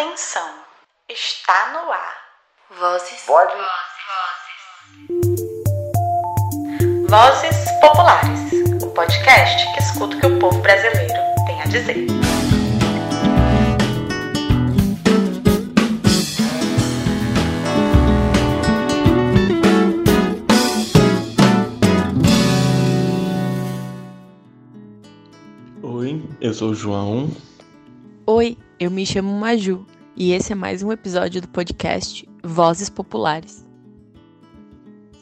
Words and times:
Atenção, 0.00 0.48
está 1.10 1.72
no 1.72 1.92
ar. 1.92 2.16
Vozes. 2.70 3.22
Vozes. 3.26 3.66
Vozes 7.06 7.70
Populares, 7.82 8.50
o 8.82 8.90
podcast 8.92 9.70
que 9.74 9.78
escuta 9.78 10.16
o 10.16 10.20
que 10.20 10.26
o 10.26 10.38
povo 10.38 10.58
brasileiro 10.62 11.12
tem 11.46 11.60
a 11.60 11.66
dizer. 11.66 12.06
Oi, 25.82 26.22
eu 26.40 26.54
sou 26.54 26.70
o 26.70 26.74
João. 26.74 27.49
Eu 28.80 28.90
me 28.90 29.04
chamo 29.04 29.30
Maju 29.38 29.84
e 30.16 30.32
esse 30.32 30.52
é 30.52 30.54
mais 30.54 30.82
um 30.82 30.90
episódio 30.90 31.42
do 31.42 31.48
podcast 31.48 32.26
Vozes 32.42 32.88
Populares. 32.88 33.66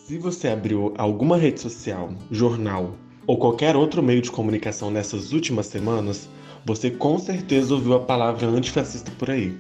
Se 0.07 0.17
você 0.17 0.47
abriu 0.47 0.95
alguma 0.97 1.37
rede 1.37 1.61
social, 1.61 2.15
jornal 2.31 2.95
ou 3.27 3.37
qualquer 3.37 3.75
outro 3.75 4.01
meio 4.01 4.23
de 4.23 4.31
comunicação 4.31 4.93
nessas 4.93 5.33
últimas 5.33 5.67
semanas, 5.67 6.29
você 6.65 6.89
com 6.89 7.19
certeza 7.19 7.75
ouviu 7.75 7.95
a 7.95 8.01
palavra 8.01 8.47
antifascista 8.47 9.11
por 9.19 9.29
aí. 9.29 9.59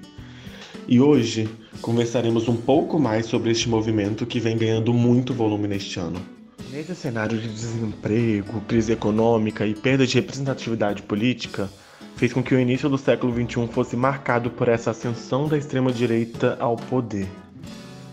E 0.86 1.00
hoje 1.00 1.50
conversaremos 1.82 2.46
um 2.46 2.56
pouco 2.56 3.00
mais 3.00 3.26
sobre 3.26 3.50
este 3.50 3.68
movimento 3.68 4.26
que 4.26 4.38
vem 4.38 4.56
ganhando 4.56 4.94
muito 4.94 5.34
volume 5.34 5.66
neste 5.66 5.98
ano. 5.98 6.24
Nesse 6.70 6.94
cenário 6.94 7.36
de 7.36 7.48
desemprego, 7.48 8.60
crise 8.60 8.92
econômica 8.92 9.66
e 9.66 9.74
perda 9.74 10.06
de 10.06 10.14
representatividade 10.14 11.02
política, 11.02 11.68
fez 12.18 12.32
com 12.32 12.42
que 12.42 12.52
o 12.52 12.58
início 12.58 12.88
do 12.88 12.98
século 12.98 13.32
XXI 13.32 13.68
fosse 13.68 13.96
marcado 13.96 14.50
por 14.50 14.66
essa 14.66 14.90
ascensão 14.90 15.46
da 15.46 15.56
extrema-direita 15.56 16.56
ao 16.58 16.74
poder. 16.74 17.28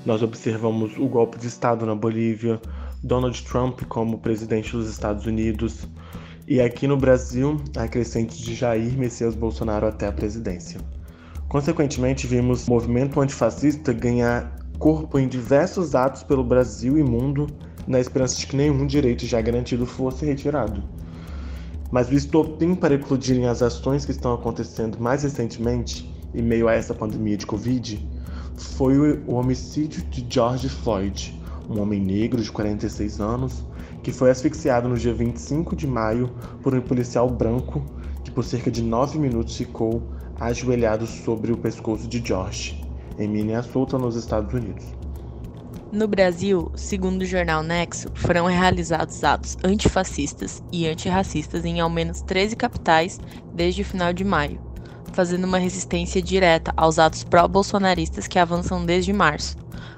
Nós 0.05 0.21
observamos 0.21 0.95
o 0.95 1.07
golpe 1.07 1.39
de 1.39 1.47
Estado 1.47 1.87
na 1.87 1.95
Bolívia, 1.95 2.61
Donald 3.03 3.43
Trump 3.43 3.81
como 3.89 4.19
presidente 4.19 4.73
dos 4.73 4.87
Estados 4.87 5.25
Unidos 5.25 5.87
e 6.47 6.61
aqui 6.61 6.85
no 6.87 6.95
Brasil 6.95 7.59
a 7.75 7.87
crescente 7.87 8.39
de 8.43 8.53
Jair 8.53 8.95
Messias 8.95 9.33
Bolsonaro 9.33 9.87
até 9.87 10.05
a 10.05 10.11
presidência. 10.11 10.79
Consequentemente, 11.49 12.27
vimos 12.27 12.67
o 12.67 12.69
movimento 12.69 13.19
antifascista 13.19 13.91
ganhar 13.91 14.55
corpo 14.77 15.17
em 15.17 15.27
diversos 15.27 15.95
atos 15.95 16.21
pelo 16.21 16.43
Brasil 16.43 16.95
e 16.99 17.03
mundo 17.03 17.47
na 17.87 17.99
esperança 17.99 18.37
de 18.37 18.45
que 18.45 18.55
nenhum 18.55 18.85
direito 18.85 19.25
já 19.25 19.41
garantido 19.41 19.83
fosse 19.87 20.27
retirado. 20.27 20.83
Mas 21.91 22.09
o 22.09 22.13
estopim 22.13 22.75
para 22.75 22.95
eclodirem 22.95 23.47
as 23.47 23.61
ações 23.61 24.05
que 24.05 24.11
estão 24.11 24.33
acontecendo 24.33 24.99
mais 24.99 25.23
recentemente, 25.23 26.11
em 26.33 26.41
meio 26.41 26.67
a 26.67 26.73
essa 26.73 26.93
pandemia 26.93 27.37
de 27.37 27.45
Covid, 27.45 28.05
foi 28.55 29.21
o 29.27 29.33
homicídio 29.33 30.03
de 30.03 30.25
George 30.29 30.69
Floyd, 30.69 31.39
um 31.69 31.79
homem 31.79 32.01
negro 32.01 32.41
de 32.41 32.51
46 32.51 33.19
anos 33.19 33.63
que 34.05 34.11
foi 34.11 34.29
asfixiado 34.29 34.87
no 34.87 34.95
dia 34.95 35.15
25 35.15 35.75
de 35.75 35.87
maio 35.87 36.29
por 36.61 36.75
um 36.75 36.81
policial 36.81 37.27
branco 37.27 37.83
que 38.23 38.29
por 38.29 38.43
cerca 38.43 38.69
de 38.69 38.83
9 38.83 39.17
minutos 39.17 39.57
ficou 39.57 40.03
ajoelhado 40.39 41.07
sobre 41.07 41.51
o 41.51 41.57
pescoço 41.57 42.07
de 42.07 42.23
George, 42.23 42.85
em 43.17 43.27
Minnesota, 43.27 43.97
nos 43.97 44.15
Estados 44.15 44.53
Unidos. 44.53 44.85
No 45.91 46.07
Brasil, 46.07 46.71
segundo 46.75 47.21
o 47.21 47.25
jornal 47.25 47.61
Nexo, 47.61 48.09
foram 48.15 48.47
realizados 48.47 49.23
atos 49.23 49.55
antifascistas 49.63 50.61
e 50.71 50.87
antirracistas 50.87 51.63
em 51.63 51.79
ao 51.79 51.89
menos 51.89 52.21
13 52.21 52.55
capitais 52.55 53.19
desde 53.53 53.83
o 53.83 53.85
final 53.85 54.11
de 54.11 54.23
maio, 54.23 54.59
fazendo 55.13 55.45
uma 55.45 55.59
resistência 55.59 56.21
direta 56.21 56.73
aos 56.75 56.97
atos 56.97 57.23
pró-bolsonaristas 57.23 58.27
que 58.27 58.39
avançam 58.39 58.83
desde 58.83 59.13
março, 59.13 59.57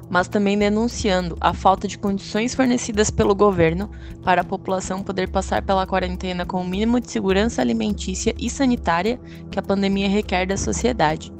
mas 0.09 0.27
também 0.27 0.57
denunciando 0.57 1.38
a 1.39 1.53
falta 1.53 1.88
de 1.88 1.97
condições 1.97 2.53
fornecidas 2.53 3.09
pelo 3.09 3.33
governo 3.33 3.89
para 4.23 4.41
a 4.41 4.45
população 4.45 5.01
poder 5.01 5.29
passar 5.29 5.62
pela 5.62 5.88
quarentena 5.88 6.45
com 6.45 6.62
o 6.62 6.67
mínimo 6.67 7.00
de 7.00 7.09
segurança 7.09 7.62
alimentícia 7.62 8.35
e 8.38 8.50
sanitária 8.50 9.19
que 9.50 9.57
a 9.57 9.63
pandemia 9.63 10.09
requer 10.09 10.45
da 10.45 10.57
sociedade. 10.57 11.31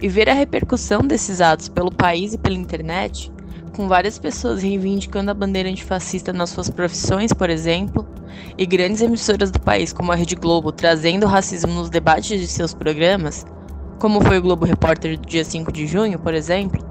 E 0.00 0.08
ver 0.08 0.28
a 0.28 0.34
repercussão 0.34 1.00
desses 1.00 1.40
atos 1.40 1.68
pelo 1.68 1.92
país 1.92 2.34
e 2.34 2.38
pela 2.38 2.56
internet 2.56 3.32
com 3.72 3.88
várias 3.88 4.18
pessoas 4.18 4.62
reivindicando 4.62 5.30
a 5.30 5.34
bandeira 5.34 5.68
antifascista 5.68 6.32
nas 6.32 6.50
suas 6.50 6.68
profissões, 6.68 7.32
por 7.32 7.48
exemplo, 7.48 8.06
e 8.56 8.66
grandes 8.66 9.00
emissoras 9.00 9.50
do 9.50 9.60
país 9.60 9.92
como 9.92 10.12
a 10.12 10.14
Rede 10.14 10.34
Globo 10.34 10.70
trazendo 10.70 11.24
o 11.24 11.28
racismo 11.28 11.72
nos 11.72 11.88
debates 11.88 12.38
de 12.38 12.46
seus 12.46 12.74
programas, 12.74 13.46
como 13.98 14.20
foi 14.20 14.38
o 14.38 14.42
Globo 14.42 14.66
Repórter 14.66 15.18
do 15.18 15.26
dia 15.26 15.44
5 15.44 15.72
de 15.72 15.86
junho, 15.86 16.18
por 16.18 16.34
exemplo, 16.34 16.84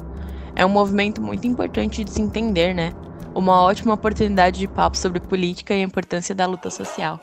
é 0.55 0.65
um 0.65 0.69
movimento 0.69 1.21
muito 1.21 1.45
importante 1.47 2.03
de 2.03 2.11
se 2.11 2.21
entender, 2.21 2.73
né? 2.73 2.93
Uma 3.33 3.61
ótima 3.61 3.93
oportunidade 3.93 4.59
de 4.59 4.67
papo 4.67 4.97
sobre 4.97 5.19
política 5.19 5.73
e 5.73 5.81
a 5.81 5.85
importância 5.85 6.35
da 6.35 6.45
luta 6.45 6.69
social. 6.69 7.19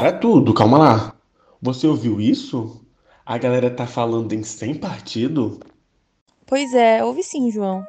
Para 0.00 0.12
tudo, 0.12 0.52
calma 0.52 0.78
lá. 0.78 1.12
Você 1.60 1.86
ouviu 1.86 2.20
isso? 2.20 2.85
A 3.28 3.38
galera 3.38 3.68
tá 3.68 3.88
falando 3.88 4.32
em 4.34 4.44
sem 4.44 4.72
partido? 4.72 5.58
Pois 6.46 6.72
é, 6.72 7.04
ouvi 7.04 7.24
sim, 7.24 7.50
João. 7.50 7.84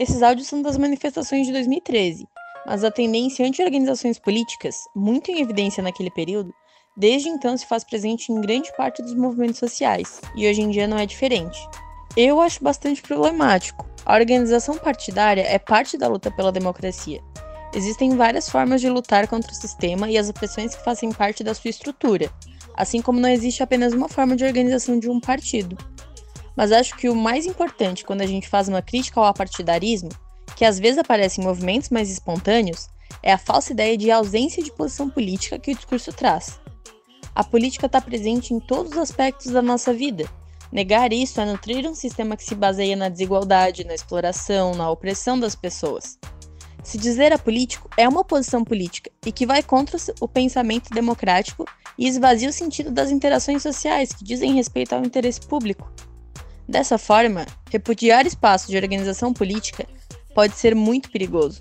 Esses 0.00 0.20
áudios 0.20 0.48
são 0.48 0.60
das 0.62 0.76
manifestações 0.76 1.46
de 1.46 1.52
2013, 1.52 2.26
mas 2.66 2.82
a 2.82 2.90
tendência 2.90 3.46
anti-organizações 3.46 4.18
políticas, 4.18 4.74
muito 4.96 5.30
em 5.30 5.40
evidência 5.40 5.80
naquele 5.80 6.10
período, 6.10 6.52
desde 6.96 7.28
então 7.28 7.56
se 7.56 7.66
faz 7.66 7.84
presente 7.84 8.32
em 8.32 8.40
grande 8.40 8.68
parte 8.76 9.00
dos 9.00 9.14
movimentos 9.14 9.60
sociais, 9.60 10.20
e 10.34 10.48
hoje 10.48 10.60
em 10.60 10.70
dia 10.70 10.88
não 10.88 10.98
é 10.98 11.06
diferente. 11.06 11.60
Eu 12.16 12.40
acho 12.40 12.64
bastante 12.64 13.00
problemático. 13.00 13.86
A 14.04 14.16
organização 14.16 14.76
partidária 14.76 15.42
é 15.42 15.56
parte 15.56 15.96
da 15.96 16.08
luta 16.08 16.32
pela 16.32 16.50
democracia. 16.50 17.22
Existem 17.72 18.16
várias 18.16 18.48
formas 18.48 18.80
de 18.80 18.90
lutar 18.90 19.28
contra 19.28 19.52
o 19.52 19.54
sistema 19.54 20.10
e 20.10 20.18
as 20.18 20.28
opressões 20.28 20.74
que 20.74 20.82
fazem 20.82 21.12
parte 21.12 21.44
da 21.44 21.54
sua 21.54 21.70
estrutura, 21.70 22.28
assim 22.74 23.02
como 23.02 23.20
não 23.20 23.28
existe 23.28 23.62
apenas 23.62 23.92
uma 23.92 24.08
forma 24.08 24.36
de 24.36 24.44
organização 24.44 24.98
de 24.98 25.08
um 25.08 25.20
partido. 25.20 25.76
Mas 26.56 26.72
acho 26.72 26.96
que 26.96 27.08
o 27.08 27.14
mais 27.14 27.46
importante 27.46 28.04
quando 28.04 28.22
a 28.22 28.26
gente 28.26 28.48
faz 28.48 28.68
uma 28.68 28.82
crítica 28.82 29.20
ao 29.20 29.26
apartidarismo, 29.26 30.10
que 30.56 30.64
às 30.64 30.78
vezes 30.78 30.98
aparece 30.98 31.40
em 31.40 31.44
movimentos 31.44 31.90
mais 31.90 32.10
espontâneos, 32.10 32.88
é 33.22 33.32
a 33.32 33.38
falsa 33.38 33.72
ideia 33.72 33.96
de 33.96 34.10
ausência 34.10 34.62
de 34.62 34.72
posição 34.72 35.08
política 35.08 35.58
que 35.58 35.72
o 35.72 35.74
discurso 35.74 36.12
traz. 36.12 36.60
A 37.34 37.44
política 37.44 37.86
está 37.86 38.00
presente 38.00 38.52
em 38.52 38.60
todos 38.60 38.92
os 38.92 38.98
aspectos 38.98 39.52
da 39.52 39.62
nossa 39.62 39.92
vida. 39.92 40.28
Negar 40.72 41.12
isso 41.12 41.40
é 41.40 41.44
nutrir 41.44 41.88
um 41.88 41.94
sistema 41.94 42.36
que 42.36 42.44
se 42.44 42.54
baseia 42.54 42.94
na 42.96 43.08
desigualdade, 43.08 43.84
na 43.84 43.94
exploração, 43.94 44.74
na 44.74 44.90
opressão 44.90 45.38
das 45.38 45.54
pessoas. 45.54 46.18
Se 46.82 46.96
dizer 46.96 47.32
apolítico 47.32 47.88
é 47.96 48.08
uma 48.08 48.24
posição 48.24 48.64
política 48.64 49.10
e 49.24 49.30
que 49.30 49.46
vai 49.46 49.62
contra 49.62 49.96
o 50.20 50.28
pensamento 50.28 50.90
democrático 50.90 51.64
e 51.98 52.08
esvazia 52.08 52.48
o 52.48 52.52
sentido 52.52 52.90
das 52.90 53.10
interações 53.10 53.62
sociais 53.62 54.12
que 54.12 54.24
dizem 54.24 54.54
respeito 54.54 54.94
ao 54.94 55.04
interesse 55.04 55.40
público. 55.40 55.92
Dessa 56.66 56.96
forma, 56.96 57.46
repudiar 57.70 58.26
espaços 58.26 58.68
de 58.68 58.76
organização 58.76 59.32
política 59.32 59.86
pode 60.34 60.56
ser 60.56 60.74
muito 60.74 61.10
perigoso. 61.10 61.58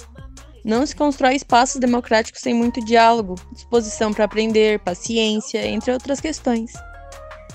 Não 0.64 0.86
se 0.86 0.96
constrói 0.96 1.36
espaços 1.36 1.80
democráticos 1.80 2.42
sem 2.42 2.54
muito 2.54 2.84
diálogo, 2.84 3.36
disposição 3.54 4.14
para 4.14 4.26
aprender, 4.26 4.80
paciência, 4.80 5.66
entre 5.66 5.92
outras 5.92 6.20
questões. 6.20 6.72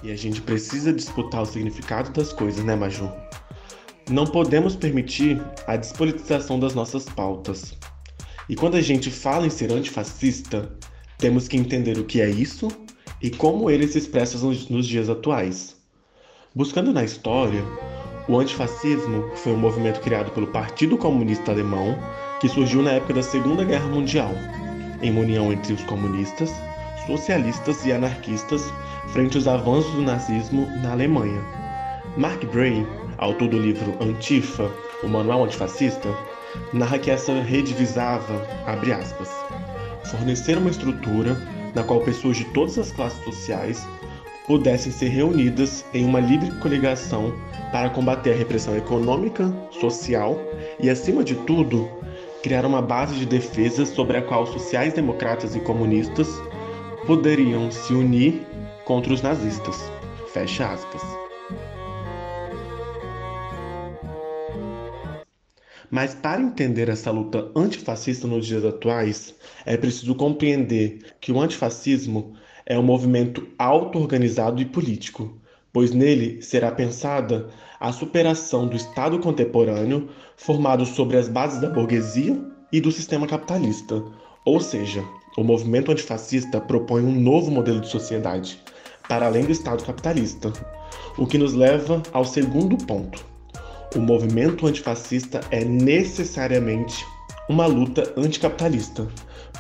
E 0.03 0.11
a 0.11 0.17
gente 0.17 0.43
precisa 0.43 0.93
disputar 0.93 1.43
o 1.43 1.47
significado 1.47 2.11
das 2.11 2.33
coisas, 2.33 2.65
né, 2.65 2.75
Maju? 2.75 3.11
Não 4.11 4.27
podemos 4.27 4.77
permitir 4.77 5.43
a 5.67 5.77
despolitização 5.77 6.61
das 6.61 6.75
nossas 6.75 7.07
pautas. 7.07 7.75
E 8.49 8.55
quando 8.55 8.77
a 8.77 8.83
gente 8.83 9.11
fala 9.11 9.47
em 9.47 9.51
ser 9.51 9.73
antifascista, 9.73 10.71
temos 11.17 11.49
que 11.49 11.57
entender 11.57 11.97
o 11.99 12.05
que 12.05 12.21
é 12.21 12.29
isso 12.29 12.69
e 13.23 13.31
como 13.31 13.71
ele 13.71 13.89
se 13.89 13.97
expressa 13.97 14.37
nos, 14.47 14.87
dias 14.87 15.09
atuais. 15.09 15.77
Buscando 16.55 16.93
na 16.93 17.03
história, 17.03 17.65
o 18.29 18.39
antifascismo 18.39 19.31
foi 19.37 19.53
um 19.53 19.59
movimento 19.59 20.01
criado 20.01 20.31
pelo 20.33 20.49
Partido 20.49 20.99
Comunista 20.99 21.51
Alemão 21.51 21.99
que 22.41 22.49
surgiu 22.49 22.83
na 22.83 22.93
época 22.93 23.15
da 23.15 23.23
Segunda 23.23 23.65
Guerra 23.65 23.89
Mundial, 23.89 24.33
em 25.01 25.19
união 25.19 25.51
entre 25.51 25.73
os 25.73 25.83
comunistas, 25.85 26.53
socialistas 27.07 27.87
e 27.87 27.93
anarquistas 27.93 28.71
frente 29.15 29.39
aos 29.39 29.49
avanços 29.49 29.93
do 29.93 30.03
nazismo 30.03 30.67
na 30.83 30.93
Alemanha. 30.93 31.43
Mark 32.19 32.45
Bray, 32.53 32.87
autor 33.25 33.49
do 33.49 33.59
livro 33.59 33.97
Antifa, 34.01 34.71
o 35.03 35.09
manual 35.09 35.45
antifascista, 35.45 36.09
narra 36.73 36.99
que 36.99 37.11
essa 37.11 37.33
rede 37.41 37.73
visava, 37.75 38.47
abre 38.67 38.93
aspas, 38.93 39.31
fornecer 40.05 40.59
uma 40.59 40.71
estrutura 40.71 41.37
na 41.75 41.83
qual 41.83 42.01
pessoas 42.01 42.37
de 42.37 42.45
todas 42.47 42.79
as 42.79 42.93
classes 42.93 43.23
sociais 43.25 43.87
pudessem 44.47 44.93
ser 44.93 45.09
reunidas 45.09 45.85
em 45.95 46.05
uma 46.05 46.21
livre 46.21 46.51
coligação 46.61 47.35
para 47.73 47.91
combater 47.91 48.33
a 48.33 48.37
repressão 48.37 48.77
econômica, 48.77 49.53
social 49.81 50.39
e, 50.79 50.91
acima 50.91 51.25
de 51.25 51.35
tudo, 51.35 51.89
criar 52.43 52.67
uma 52.67 52.83
base 52.83 53.15
de 53.17 53.25
defesa 53.25 53.87
sobre 53.87 54.19
a 54.19 54.23
qual 54.23 54.47
sociais-democratas 54.47 55.57
e 55.57 55.61
comunistas 55.61 56.29
poderiam 57.07 57.71
se 57.71 57.95
unir 57.95 58.47
contra 58.85 59.15
os 59.15 59.23
nazistas. 59.23 59.91
Fecha 60.33 60.71
aspas. 60.71 61.24
Mas 65.95 66.13
para 66.13 66.43
entender 66.43 66.89
essa 66.89 67.13
luta 67.13 67.53
antifascista 67.55 68.27
nos 68.27 68.45
dias 68.45 68.65
atuais, 68.65 69.33
é 69.65 69.77
preciso 69.77 70.13
compreender 70.17 70.99
que 71.21 71.31
o 71.31 71.41
antifascismo 71.41 72.33
é 72.67 72.77
um 72.77 72.83
movimento 72.83 73.47
auto-organizado 73.57 74.61
e 74.61 74.65
político, 74.65 75.39
pois 75.73 75.93
nele 75.93 76.43
será 76.43 76.73
pensada 76.73 77.49
a 77.79 77.93
superação 77.93 78.67
do 78.67 78.75
Estado 78.75 79.21
contemporâneo 79.21 80.09
formado 80.37 80.85
sobre 80.85 81.17
as 81.17 81.29
bases 81.29 81.61
da 81.61 81.71
burguesia 81.71 82.45
e 82.73 82.81
do 82.81 82.91
sistema 82.91 83.29
capitalista. 83.29 84.03
Ou 84.45 84.59
seja, 84.59 85.05
o 85.39 85.45
movimento 85.45 85.93
antifascista 85.93 86.61
propõe 86.61 87.05
um 87.05 87.21
novo 87.21 87.53
modelo 87.53 87.79
de 87.81 87.89
sociedade, 87.89 88.61
para 89.09 89.27
além 89.27 89.45
do 89.45 89.53
Estado 89.53 89.85
capitalista, 89.85 90.53
o 91.17 91.25
que 91.25 91.39
nos 91.39 91.55
leva 91.55 92.03
ao 92.13 92.25
segundo 92.25 92.77
ponto 92.85 93.34
o 93.95 94.01
movimento 94.01 94.67
antifascista 94.67 95.41
é 95.51 95.65
necessariamente 95.65 97.05
uma 97.49 97.67
luta 97.67 98.13
anticapitalista, 98.17 99.07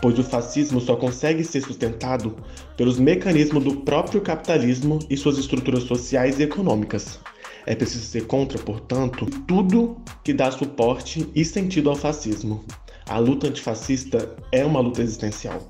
pois 0.00 0.19
o 0.19 0.25
fascismo 0.25 0.81
só 0.81 0.96
consegue 0.96 1.44
ser 1.44 1.60
sustentado 1.60 2.34
pelos 2.76 2.98
mecanismos 2.98 3.62
do 3.62 3.76
próprio 3.76 4.20
capitalismo 4.20 4.98
e 5.08 5.16
suas 5.16 5.38
estruturas 5.38 5.84
sociais 5.84 6.38
e 6.38 6.42
econômicas. 6.42 7.20
É 7.66 7.75
preciso 7.75 8.04
ser 8.04 8.26
contra, 8.26 8.58
portanto, 8.58 9.26
tudo 9.46 9.96
que 10.22 10.32
dá 10.32 10.50
suporte 10.50 11.28
e 11.34 11.44
sentido 11.44 11.88
ao 11.88 11.96
fascismo. 11.96 12.64
A 13.06 13.19
luta 13.19 13.48
antifascista 13.48 14.34
é 14.50 14.64
uma 14.64 14.81
luta 14.81 15.02
existencial. 15.02 15.66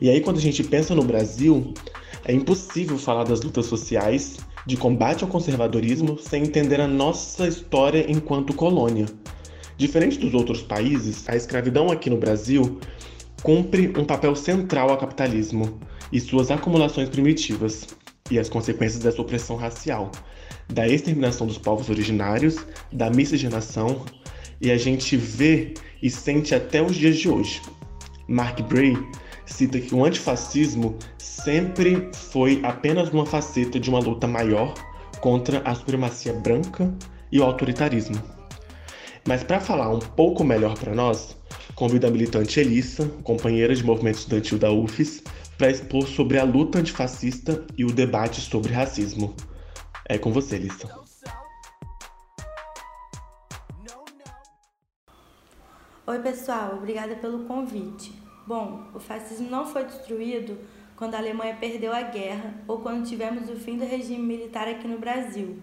E 0.00 0.10
aí, 0.10 0.20
quando 0.20 0.38
a 0.38 0.42
gente 0.42 0.62
pensa 0.64 0.94
no 0.94 1.02
Brasil, 1.02 1.72
é 2.24 2.32
impossível 2.32 2.98
falar 2.98 3.24
das 3.24 3.42
lutas 3.42 3.66
sociais 3.66 4.38
de 4.68 4.76
combate 4.76 5.24
ao 5.24 5.30
conservadorismo 5.30 6.18
sem 6.18 6.42
entender 6.42 6.78
a 6.78 6.86
nossa 6.86 7.48
história 7.48 8.04
enquanto 8.06 8.52
colônia. 8.52 9.06
Diferente 9.78 10.18
dos 10.18 10.34
outros 10.34 10.60
países, 10.60 11.26
a 11.26 11.34
escravidão 11.34 11.90
aqui 11.90 12.10
no 12.10 12.18
Brasil 12.18 12.78
cumpre 13.42 13.90
um 13.96 14.04
papel 14.04 14.36
central 14.36 14.90
ao 14.90 14.98
capitalismo 14.98 15.80
e 16.12 16.20
suas 16.20 16.50
acumulações 16.50 17.08
primitivas 17.08 17.86
e 18.30 18.38
as 18.38 18.50
consequências 18.50 19.02
dessa 19.02 19.22
opressão 19.22 19.56
racial, 19.56 20.12
da 20.68 20.86
exterminação 20.86 21.46
dos 21.46 21.56
povos 21.56 21.88
originários, 21.88 22.58
da 22.92 23.08
miscigenação, 23.08 24.04
e 24.60 24.70
a 24.70 24.76
gente 24.76 25.16
vê 25.16 25.72
e 26.02 26.10
sente 26.10 26.54
até 26.54 26.82
os 26.82 26.94
dias 26.94 27.16
de 27.16 27.26
hoje. 27.26 27.62
Mark 28.28 28.60
Bray 28.68 28.98
cita 29.48 29.80
que 29.80 29.94
o 29.94 30.04
antifascismo 30.04 30.96
sempre 31.18 32.10
foi 32.12 32.60
apenas 32.62 33.08
uma 33.10 33.26
faceta 33.26 33.80
de 33.80 33.90
uma 33.90 33.98
luta 33.98 34.26
maior 34.26 34.74
contra 35.20 35.60
a 35.60 35.74
supremacia 35.74 36.32
branca 36.32 36.94
e 37.32 37.40
o 37.40 37.44
autoritarismo. 37.44 38.20
Mas 39.26 39.42
para 39.42 39.60
falar 39.60 39.90
um 39.90 39.98
pouco 39.98 40.44
melhor 40.44 40.78
para 40.78 40.94
nós, 40.94 41.36
convido 41.74 42.06
a 42.06 42.10
militante 42.10 42.60
Elissa, 42.60 43.06
companheira 43.22 43.74
de 43.74 43.84
movimento 43.84 44.18
estudantil 44.18 44.58
da 44.58 44.70
UFES, 44.70 45.22
para 45.56 45.70
expor 45.70 46.06
sobre 46.06 46.38
a 46.38 46.44
luta 46.44 46.78
antifascista 46.78 47.66
e 47.76 47.84
o 47.84 47.92
debate 47.92 48.40
sobre 48.40 48.72
racismo. 48.72 49.34
É 50.04 50.16
com 50.16 50.32
você, 50.32 50.56
Elissa. 50.56 50.88
Oi, 56.06 56.18
pessoal, 56.20 56.76
obrigada 56.76 57.16
pelo 57.16 57.44
convite. 57.44 58.27
Bom, 58.48 58.84
o 58.94 58.98
fascismo 58.98 59.50
não 59.50 59.66
foi 59.66 59.84
destruído 59.84 60.56
quando 60.96 61.14
a 61.14 61.18
Alemanha 61.18 61.58
perdeu 61.60 61.92
a 61.92 62.00
guerra 62.00 62.54
ou 62.66 62.78
quando 62.78 63.06
tivemos 63.06 63.50
o 63.50 63.56
fim 63.56 63.76
do 63.76 63.84
regime 63.84 64.22
militar 64.22 64.66
aqui 64.66 64.88
no 64.88 64.96
Brasil. 64.96 65.58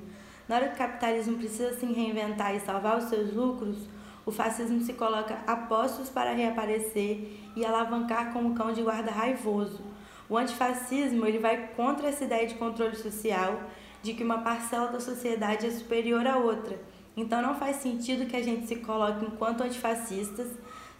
Na 0.47 0.57
hora 0.57 0.67
que 0.67 0.75
o 0.75 0.77
capitalismo 0.77 1.35
precisa 1.35 1.73
se 1.73 1.83
reinventar 1.87 2.53
e 2.53 2.59
salvar 2.59 2.99
os 2.99 3.05
seus 3.05 3.33
lucros, 3.33 3.89
o 4.23 4.31
fascismo 4.31 4.81
se 4.81 4.93
coloca 4.93 5.39
a 5.47 5.55
postos 5.55 6.11
para 6.11 6.35
reaparecer 6.35 7.51
e 7.55 7.65
alavancar 7.65 8.31
como 8.31 8.53
cão 8.53 8.71
de 8.71 8.83
guarda 8.83 9.09
raivoso. 9.09 9.81
O 10.29 10.37
antifascismo 10.37 11.25
ele 11.25 11.39
vai 11.39 11.69
contra 11.69 12.09
essa 12.09 12.25
ideia 12.25 12.45
de 12.45 12.53
controle 12.53 12.95
social, 12.95 13.63
de 14.03 14.13
que 14.13 14.23
uma 14.23 14.43
parcela 14.43 14.91
da 14.91 14.99
sociedade 14.99 15.65
é 15.65 15.71
superior 15.71 16.27
à 16.27 16.37
outra. 16.37 16.79
Então 17.17 17.41
não 17.41 17.55
faz 17.55 17.77
sentido 17.77 18.27
que 18.27 18.35
a 18.35 18.43
gente 18.43 18.67
se 18.67 18.75
coloque 18.75 19.25
enquanto 19.25 19.63
antifascistas 19.63 20.49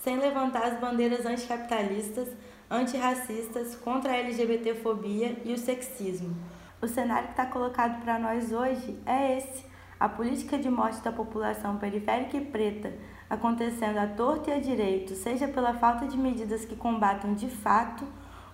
sem 0.06 0.20
levantar 0.20 0.66
as 0.66 0.80
bandeiras 0.80 1.26
anticapitalistas, 1.26 2.30
antirracistas, 2.70 3.76
contra 3.76 4.12
a 4.12 4.18
LGBTfobia 4.18 5.42
e 5.44 5.52
o 5.52 5.58
sexismo. 5.58 6.38
O 6.80 6.88
cenário 6.88 7.30
que 7.30 7.34
está 7.34 7.48
colocado 7.48 8.00
para 8.04 8.20
nós 8.20 8.52
hoje 8.52 9.00
é 9.04 9.36
esse: 9.36 9.66
a 10.00 10.08
política 10.08 10.60
de 10.60 10.70
morte 10.70 11.02
da 11.02 11.12
população 11.12 11.78
periférica 11.78 12.38
e 12.38 12.46
preta 12.46 12.94
acontecendo 13.28 13.98
à 13.98 14.06
torta 14.06 14.52
e 14.52 14.54
à 14.54 14.60
direito, 14.60 15.16
seja 15.16 15.48
pela 15.48 15.74
falta 15.74 16.06
de 16.06 16.16
medidas 16.16 16.64
que 16.66 16.76
combatam 16.76 17.34
de 17.34 17.50
fato 17.50 18.06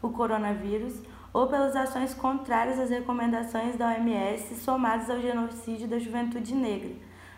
o 0.01 0.09
coronavírus 0.09 1.01
ou 1.33 1.47
pelas 1.47 1.75
ações 1.75 2.13
contrárias 2.13 2.79
às 2.79 2.89
recomendações 2.89 3.75
da 3.75 3.89
OMS 3.89 4.55
somadas 4.55 5.09
ao 5.09 5.19
genocídio 5.19 5.89
da 5.89 5.99
juventude 5.99 6.55
negra. 6.55 6.93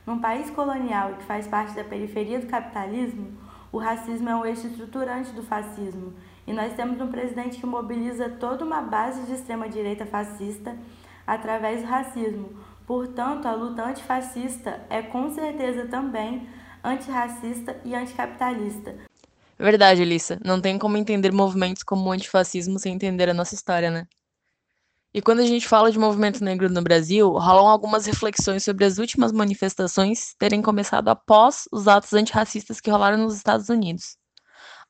Num 0.05 0.19
país 0.19 0.51
colonial 0.51 1.15
que 1.15 1.23
faz 1.23 1.47
parte 1.47 1.73
da 1.73 1.83
periferia 1.83 2.39
do 2.39 2.45
capitalismo, 2.45 3.35
o 3.73 3.79
racismo 3.79 4.29
é 4.29 4.35
um 4.35 4.45
eixo 4.45 4.67
estruturante 4.67 5.31
do 5.31 5.41
fascismo 5.41 6.13
e 6.45 6.53
nós 6.53 6.73
temos 6.73 7.01
um 7.01 7.07
presidente 7.07 7.59
que 7.59 7.65
mobiliza 7.65 8.29
toda 8.29 8.63
uma 8.63 8.81
base 8.81 9.23
de 9.23 9.33
extrema-direita 9.33 10.05
fascista 10.05 10.77
através 11.25 11.81
do 11.81 11.87
racismo. 11.87 12.53
Portanto, 12.85 13.47
a 13.47 13.53
luta 13.53 13.83
antifascista 13.83 14.79
é 14.91 15.01
com 15.01 15.27
certeza 15.31 15.87
também 15.87 16.47
antirracista 16.83 17.75
e 17.83 17.95
anticapitalista. 17.95 18.95
Verdade, 19.57 20.03
Elissa. 20.03 20.39
Não 20.45 20.61
tem 20.61 20.77
como 20.77 20.95
entender 20.95 21.31
movimentos 21.31 21.81
como 21.81 22.07
o 22.07 22.11
antifascismo 22.11 22.77
sem 22.77 22.93
entender 22.93 23.27
a 23.27 23.33
nossa 23.33 23.55
história, 23.55 23.89
né? 23.89 24.05
E 25.15 25.21
quando 25.21 25.41
a 25.41 25.45
gente 25.45 25.67
fala 25.67 25.91
de 25.91 25.99
movimento 25.99 26.43
negro 26.43 26.67
no 26.67 26.81
Brasil, 26.81 27.29
rolam 27.33 27.67
algumas 27.67 28.07
reflexões 28.07 28.63
sobre 28.63 28.83
as 28.83 28.97
últimas 28.97 29.31
manifestações 29.31 30.33
terem 30.39 30.59
começado 30.59 31.07
após 31.07 31.65
os 31.71 31.87
atos 31.87 32.13
antirracistas 32.13 32.81
que 32.81 32.89
rolaram 32.89 33.19
nos 33.19 33.35
Estados 33.35 33.69
Unidos. 33.69 34.17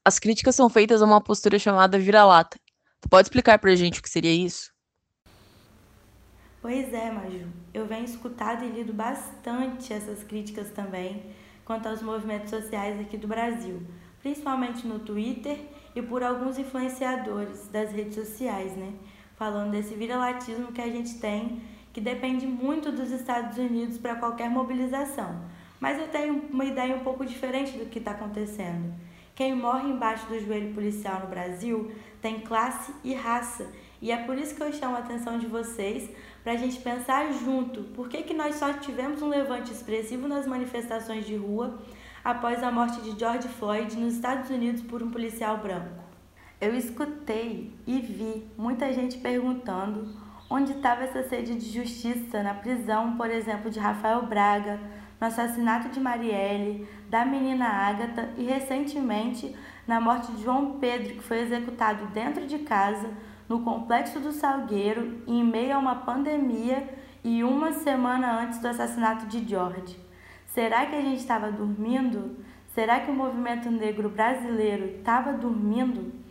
As 0.06 0.20
críticas 0.20 0.56
são 0.56 0.70
feitas 0.70 1.02
a 1.02 1.06
uma 1.06 1.22
postura 1.22 1.60
chamada 1.60 2.00
vira-lata. 2.00 2.58
Tu 3.02 3.10
pode 3.10 3.26
explicar 3.26 3.60
pra 3.60 3.76
gente 3.76 4.00
o 4.00 4.02
que 4.02 4.10
seria 4.10 4.32
isso? 4.32 4.72
Pois 6.62 6.94
é, 6.94 7.12
Maju. 7.12 7.50
Eu 7.74 7.86
venho 7.86 8.06
escutado 8.06 8.64
e 8.64 8.70
lido 8.70 8.94
bastante 8.94 9.92
essas 9.92 10.24
críticas 10.24 10.70
também 10.70 11.36
quanto 11.66 11.90
aos 11.90 12.02
movimentos 12.02 12.50
sociais 12.50 12.98
aqui 12.98 13.18
do 13.18 13.28
Brasil, 13.28 13.86
principalmente 14.22 14.88
no 14.88 15.00
Twitter 15.00 15.60
e 15.94 16.02
por 16.02 16.24
alguns 16.24 16.58
influenciadores 16.58 17.68
das 17.68 17.92
redes 17.92 18.16
sociais, 18.16 18.74
né? 18.78 18.94
Falando 19.36 19.72
desse 19.72 19.94
viralatismo 19.94 20.72
que 20.72 20.82
a 20.82 20.90
gente 20.90 21.20
tem, 21.20 21.62
que 21.92 22.02
depende 22.02 22.48
muito 22.48 22.92
dos 22.92 23.12
Estados 23.12 23.58
Unidos 23.58 23.98
para 23.98 24.16
qualquer 24.16 24.50
mobilização. 24.50 25.42
Mas 25.80 26.00
eu 26.00 26.08
tenho 26.08 26.46
uma 26.52 26.66
ideia 26.66 26.96
um 26.96 27.02
pouco 27.02 27.26
diferente 27.26 27.78
do 27.78 27.86
que 27.86 28.00
está 28.00 28.12
acontecendo. 28.12 28.94
Quem 29.36 29.56
morre 29.56 29.90
embaixo 29.90 30.26
do 30.28 30.40
joelho 30.40 30.74
policial 30.74 31.22
no 31.22 31.28
Brasil 31.28 31.92
tem 32.22 32.40
classe 32.40 32.94
e 33.04 33.14
raça. 33.14 33.68
E 34.02 34.12
é 34.12 34.18
por 34.18 34.38
isso 34.38 34.56
que 34.56 34.62
eu 34.62 34.72
chamo 34.72 34.96
a 34.96 35.00
atenção 35.00 35.40
de 35.40 35.48
vocês 35.48 36.10
para 36.44 36.54
a 36.54 36.58
gente 36.58 36.80
pensar 36.80 37.32
junto 37.34 37.84
por 37.96 38.10
que, 38.10 38.22
que 38.24 38.34
nós 38.34 38.56
só 38.56 38.74
tivemos 38.74 39.22
um 39.22 39.30
levante 39.30 39.72
expressivo 39.72 40.28
nas 40.28 40.46
manifestações 40.46 41.26
de 41.26 41.36
rua 41.36 41.80
após 42.24 42.64
a 42.64 42.72
morte 42.72 43.02
de 43.02 43.18
George 43.18 43.48
Floyd 43.48 43.96
nos 43.98 44.16
Estados 44.16 44.50
Unidos 44.50 44.82
por 44.82 45.02
um 45.02 45.10
policial 45.10 45.58
branco. 45.58 46.03
Eu 46.64 46.78
escutei 46.78 47.76
e 47.86 48.00
vi 48.00 48.50
muita 48.58 48.94
gente 48.94 49.18
perguntando 49.18 50.08
onde 50.50 50.72
estava 50.72 51.04
essa 51.04 51.22
sede 51.28 51.56
de 51.56 51.70
justiça 51.70 52.42
na 52.42 52.54
prisão, 52.54 53.18
por 53.18 53.30
exemplo, 53.30 53.70
de 53.70 53.82
Rafael 53.82 54.26
Braga, 54.26 54.80
no 55.20 55.28
assassinato 55.28 55.90
de 55.90 56.00
Marielle, 56.00 56.88
da 57.10 57.26
menina 57.26 57.68
Ágata 57.68 58.30
e 58.38 58.46
recentemente 58.46 59.54
na 59.86 60.00
morte 60.00 60.32
de 60.32 60.42
João 60.42 60.80
Pedro, 60.80 61.16
que 61.16 61.24
foi 61.24 61.42
executado 61.42 62.06
dentro 62.14 62.48
de 62.48 62.60
casa, 62.60 63.10
no 63.50 63.60
complexo 63.60 64.22
do 64.22 64.32
Salgueiro, 64.32 65.22
em 65.28 65.44
meio 65.44 65.76
a 65.76 65.80
uma 65.80 65.96
pandemia 65.96 66.88
e 67.26 67.44
uma 67.44 67.74
semana 67.74 68.40
antes 68.40 68.60
do 68.60 68.70
assassinato 68.70 69.26
de 69.26 69.46
George. 69.46 70.00
Será 70.46 70.86
que 70.86 70.96
a 70.96 71.02
gente 71.02 71.20
estava 71.20 71.52
dormindo? 71.52 72.38
Será 72.74 73.02
que 73.02 73.12
o 73.12 73.14
movimento 73.14 73.70
negro 73.70 74.08
brasileiro 74.08 74.86
estava 75.00 75.34
dormindo? 75.34 76.23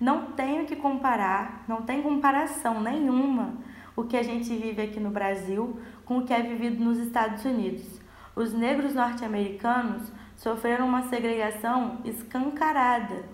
Não 0.00 0.32
tenho 0.32 0.64
que 0.64 0.76
comparar, 0.76 1.64
não 1.66 1.82
tem 1.82 2.02
comparação 2.02 2.80
nenhuma 2.80 3.54
o 3.96 4.04
que 4.04 4.16
a 4.16 4.22
gente 4.22 4.48
vive 4.56 4.80
aqui 4.80 5.00
no 5.00 5.10
Brasil 5.10 5.80
com 6.04 6.18
o 6.18 6.24
que 6.24 6.32
é 6.32 6.40
vivido 6.40 6.84
nos 6.84 6.98
Estados 6.98 7.44
Unidos. 7.44 8.00
Os 8.36 8.52
negros 8.52 8.94
norte-americanos 8.94 10.12
sofreram 10.36 10.86
uma 10.86 11.02
segregação 11.08 11.98
escancarada, 12.04 13.24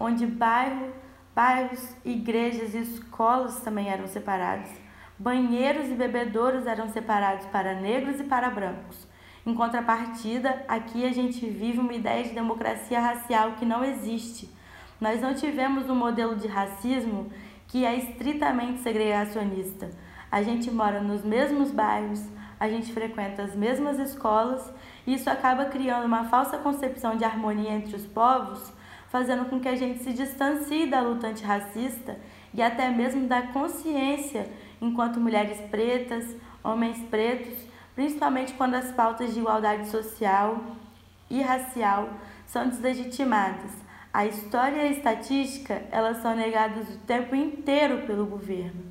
onde 0.00 0.26
bairro, 0.26 0.92
bairros, 1.36 1.94
igrejas 2.04 2.74
e 2.74 2.78
escolas 2.78 3.60
também 3.60 3.88
eram 3.88 4.08
separados. 4.08 4.70
Banheiros 5.16 5.88
e 5.88 5.94
bebedouros 5.94 6.66
eram 6.66 6.88
separados 6.88 7.46
para 7.46 7.74
negros 7.74 8.18
e 8.18 8.24
para 8.24 8.50
brancos. 8.50 9.06
Em 9.46 9.54
contrapartida, 9.54 10.64
aqui 10.66 11.06
a 11.06 11.12
gente 11.12 11.48
vive 11.48 11.78
uma 11.78 11.94
ideia 11.94 12.24
de 12.24 12.34
democracia 12.34 13.00
racial 13.00 13.52
que 13.52 13.64
não 13.64 13.84
existe. 13.84 14.57
Nós 15.00 15.20
não 15.20 15.32
tivemos 15.32 15.88
um 15.88 15.94
modelo 15.94 16.34
de 16.34 16.48
racismo 16.48 17.30
que 17.68 17.84
é 17.84 17.94
estritamente 17.96 18.80
segregacionista. 18.80 19.90
A 20.30 20.42
gente 20.42 20.70
mora 20.70 21.00
nos 21.00 21.24
mesmos 21.24 21.70
bairros, 21.70 22.22
a 22.58 22.68
gente 22.68 22.92
frequenta 22.92 23.42
as 23.42 23.54
mesmas 23.54 23.98
escolas 23.98 24.72
e 25.06 25.14
isso 25.14 25.30
acaba 25.30 25.66
criando 25.66 26.04
uma 26.04 26.24
falsa 26.24 26.58
concepção 26.58 27.16
de 27.16 27.24
harmonia 27.24 27.70
entre 27.70 27.94
os 27.94 28.04
povos, 28.04 28.72
fazendo 29.08 29.44
com 29.44 29.60
que 29.60 29.68
a 29.68 29.76
gente 29.76 30.02
se 30.02 30.12
distancie 30.12 30.86
da 30.86 31.00
luta 31.00 31.28
antirracista 31.28 32.18
e 32.52 32.60
até 32.60 32.90
mesmo 32.90 33.28
da 33.28 33.42
consciência 33.42 34.50
enquanto 34.80 35.20
mulheres 35.20 35.60
pretas, 35.70 36.36
homens 36.62 36.98
pretos, 37.04 37.54
principalmente 37.94 38.54
quando 38.54 38.74
as 38.74 38.90
pautas 38.90 39.32
de 39.32 39.38
igualdade 39.38 39.88
social 39.88 40.60
e 41.30 41.40
racial 41.40 42.10
são 42.46 42.68
deslegitimadas. 42.68 43.87
A 44.18 44.26
história 44.26 44.78
e 44.78 44.80
a 44.80 44.90
estatística, 44.90 45.80
elas 45.92 46.16
são 46.16 46.34
negadas 46.34 46.88
o 46.88 46.98
tempo 47.06 47.36
inteiro 47.36 48.04
pelo 48.04 48.26
governo. 48.26 48.82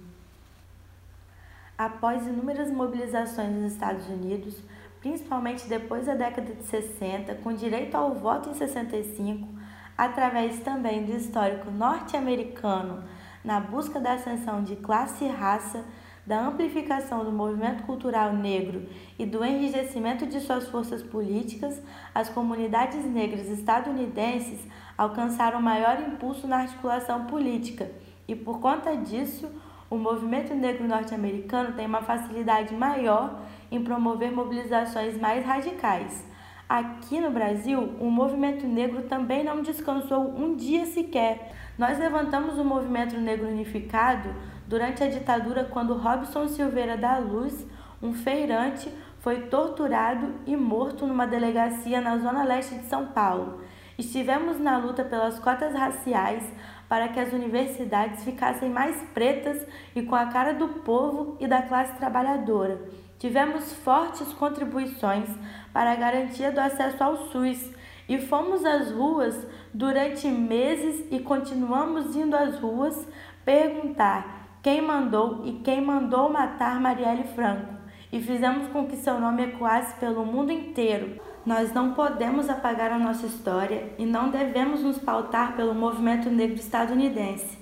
Após 1.78 2.26
inúmeras 2.26 2.72
mobilizações 2.72 3.54
nos 3.54 3.74
Estados 3.74 4.08
Unidos, 4.08 4.56
principalmente 5.02 5.68
depois 5.68 6.06
da 6.06 6.16
década 6.16 6.54
de 6.54 6.64
60, 6.64 7.36
com 7.44 7.52
direito 7.52 7.96
ao 7.96 8.14
voto 8.14 8.52
em 8.52 8.54
65, 8.54 9.50
através 9.98 10.62
também 10.62 11.04
do 11.04 11.12
histórico 11.12 11.70
norte-americano 11.72 13.04
na 13.44 13.60
busca 13.60 14.00
da 14.00 14.14
ascensão 14.14 14.64
de 14.64 14.78
classe 14.78 15.26
e 15.26 15.28
raça, 15.28 15.84
da 16.26 16.46
amplificação 16.46 17.26
do 17.26 17.32
movimento 17.34 17.84
cultural 17.84 18.32
negro 18.32 18.86
e 19.20 19.26
do 19.26 19.44
enrijecimento 19.44 20.26
de 20.26 20.40
suas 20.42 20.68
forças 20.68 21.02
políticas, 21.02 21.82
as 22.16 22.30
comunidades 22.30 23.04
negras 23.06 23.48
estadunidenses 23.48 24.60
alcançaram 24.98 25.62
maior 25.62 26.00
impulso 26.00 26.48
na 26.48 26.58
articulação 26.58 27.26
política 27.26 27.92
e, 28.28 28.36
por 28.36 28.60
conta 28.60 28.96
disso, 28.98 29.50
o 29.90 29.98
movimento 29.98 30.54
negro 30.54 30.88
norte-americano 30.88 31.74
tem 31.74 31.86
uma 31.86 32.02
facilidade 32.02 32.74
maior 32.76 33.40
em 33.72 33.82
promover 33.84 34.32
mobilizações 34.32 35.18
mais 35.18 35.46
radicais. 35.46 36.26
Aqui 36.68 37.22
no 37.22 37.32
Brasil, 37.32 37.96
o 37.98 38.12
movimento 38.12 38.68
negro 38.68 39.04
também 39.04 39.42
não 39.42 39.62
descansou 39.62 40.28
um 40.38 40.54
dia 40.56 40.86
sequer. 40.86 41.54
Nós 41.78 41.98
levantamos 41.98 42.58
o 42.58 42.66
movimento 42.66 43.18
negro 43.18 43.48
unificado 43.48 44.36
durante 44.68 45.02
a 45.02 45.08
ditadura 45.08 45.64
quando 45.64 45.94
Robson 45.94 46.46
Silveira 46.50 46.98
da 46.98 47.18
Luz, 47.20 47.66
um 48.02 48.14
feirante, 48.14 48.92
foi 49.20 49.44
torturado 49.44 50.34
e 50.46 50.58
morto 50.58 51.08
numa 51.08 51.26
delegacia 51.26 52.02
na 52.02 52.18
zona 52.18 52.44
leste 52.44 52.76
de 52.76 52.86
São 52.86 53.08
Paulo. 53.08 53.62
Estivemos 53.98 54.60
na 54.60 54.78
luta 54.78 55.04
pelas 55.04 55.40
cotas 55.40 55.74
raciais 55.74 56.44
para 56.88 57.08
que 57.08 57.20
as 57.20 57.34
universidades 57.34 58.24
ficassem 58.24 58.70
mais 58.70 59.02
pretas 59.14 59.66
e 59.96 60.04
com 60.04 60.16
a 60.16 60.28
cara 60.28 60.54
do 60.54 60.68
povo 60.82 61.36
e 61.40 61.48
da 61.48 61.64
classe 61.64 61.98
trabalhadora. 61.98 62.80
Tivemos 63.18 63.74
fortes 63.74 64.32
contribuições 64.34 65.28
para 65.74 65.92
a 65.92 65.96
garantia 65.96 66.52
do 66.52 66.60
acesso 66.60 67.04
ao 67.04 67.18
SUS 67.30 67.72
e 68.08 68.20
fomos 68.20 68.64
às 68.64 68.92
ruas 68.92 69.36
durante 69.74 70.28
meses 70.28 71.06
e 71.12 71.20
continuamos 71.20 72.16
indo 72.16 72.36
às 72.36 72.60
ruas 72.60 73.08
perguntar 73.44 74.60
quem 74.62 74.82
mandou 74.82 75.42
e 75.44 75.54
quem 75.64 75.82
mandou 75.82 76.30
matar 76.30 76.80
Marielle 76.80 77.24
Franco 77.24 77.78
e 78.12 78.22
fizemos 78.22 78.68
com 78.68 78.88
que 78.88 78.96
seu 78.96 79.20
nome 79.20 79.44
ecoasse 79.44 79.96
pelo 79.96 80.26
mundo 80.26 80.52
inteiro. 80.52 81.20
Nós 81.48 81.74
não 81.74 81.94
podemos 81.94 82.50
apagar 82.50 82.92
a 82.92 83.00
nossa 83.00 83.26
história 83.26 83.94
e 83.98 84.06
não 84.06 84.30
devemos 84.30 84.84
nos 84.84 84.98
pautar 84.98 85.56
pelo 85.56 85.74
movimento 85.74 86.30
negro 86.30 86.58
estadunidense. 86.58 87.58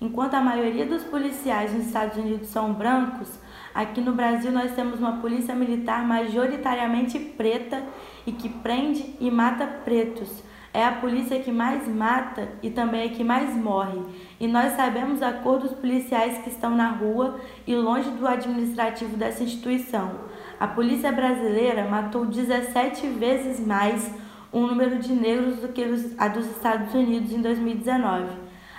Enquanto 0.00 0.32
a 0.32 0.40
maioria 0.40 0.86
dos 0.86 1.02
policiais 1.02 1.70
nos 1.70 1.84
Estados 1.84 2.16
Unidos 2.16 2.48
são 2.48 2.72
brancos, 2.72 3.28
aqui 3.74 4.00
no 4.00 4.14
Brasil 4.14 4.50
nós 4.50 4.74
temos 4.74 5.00
uma 5.00 5.18
polícia 5.18 5.54
militar 5.54 6.02
majoritariamente 6.02 7.18
preta 7.18 7.82
e 8.26 8.32
que 8.32 8.48
prende 8.48 9.14
e 9.20 9.30
mata 9.30 9.66
pretos. 9.66 10.42
É 10.72 10.82
a 10.82 10.92
polícia 10.92 11.38
que 11.38 11.52
mais 11.52 11.86
mata 11.86 12.48
e 12.62 12.70
também 12.70 13.02
é 13.02 13.08
que 13.08 13.22
mais 13.22 13.54
morre. 13.54 14.00
E 14.40 14.46
nós 14.46 14.72
sabemos 14.76 15.20
a 15.22 15.34
cor 15.34 15.58
dos 15.58 15.72
policiais 15.72 16.38
que 16.38 16.48
estão 16.48 16.74
na 16.74 16.88
rua 16.88 17.38
e 17.66 17.74
longe 17.74 18.08
do 18.12 18.26
administrativo 18.26 19.14
dessa 19.14 19.42
instituição. 19.42 20.24
A 20.58 20.66
polícia 20.66 21.12
brasileira 21.12 21.86
matou 21.86 22.24
17 22.24 23.06
vezes 23.08 23.64
mais 23.64 24.10
o 24.50 24.60
número 24.60 24.98
de 24.98 25.12
negros 25.12 25.56
do 25.58 25.68
que 25.68 25.84
a 26.16 26.28
dos 26.28 26.46
Estados 26.46 26.94
Unidos 26.94 27.30
em 27.30 27.42
2019. 27.42 28.24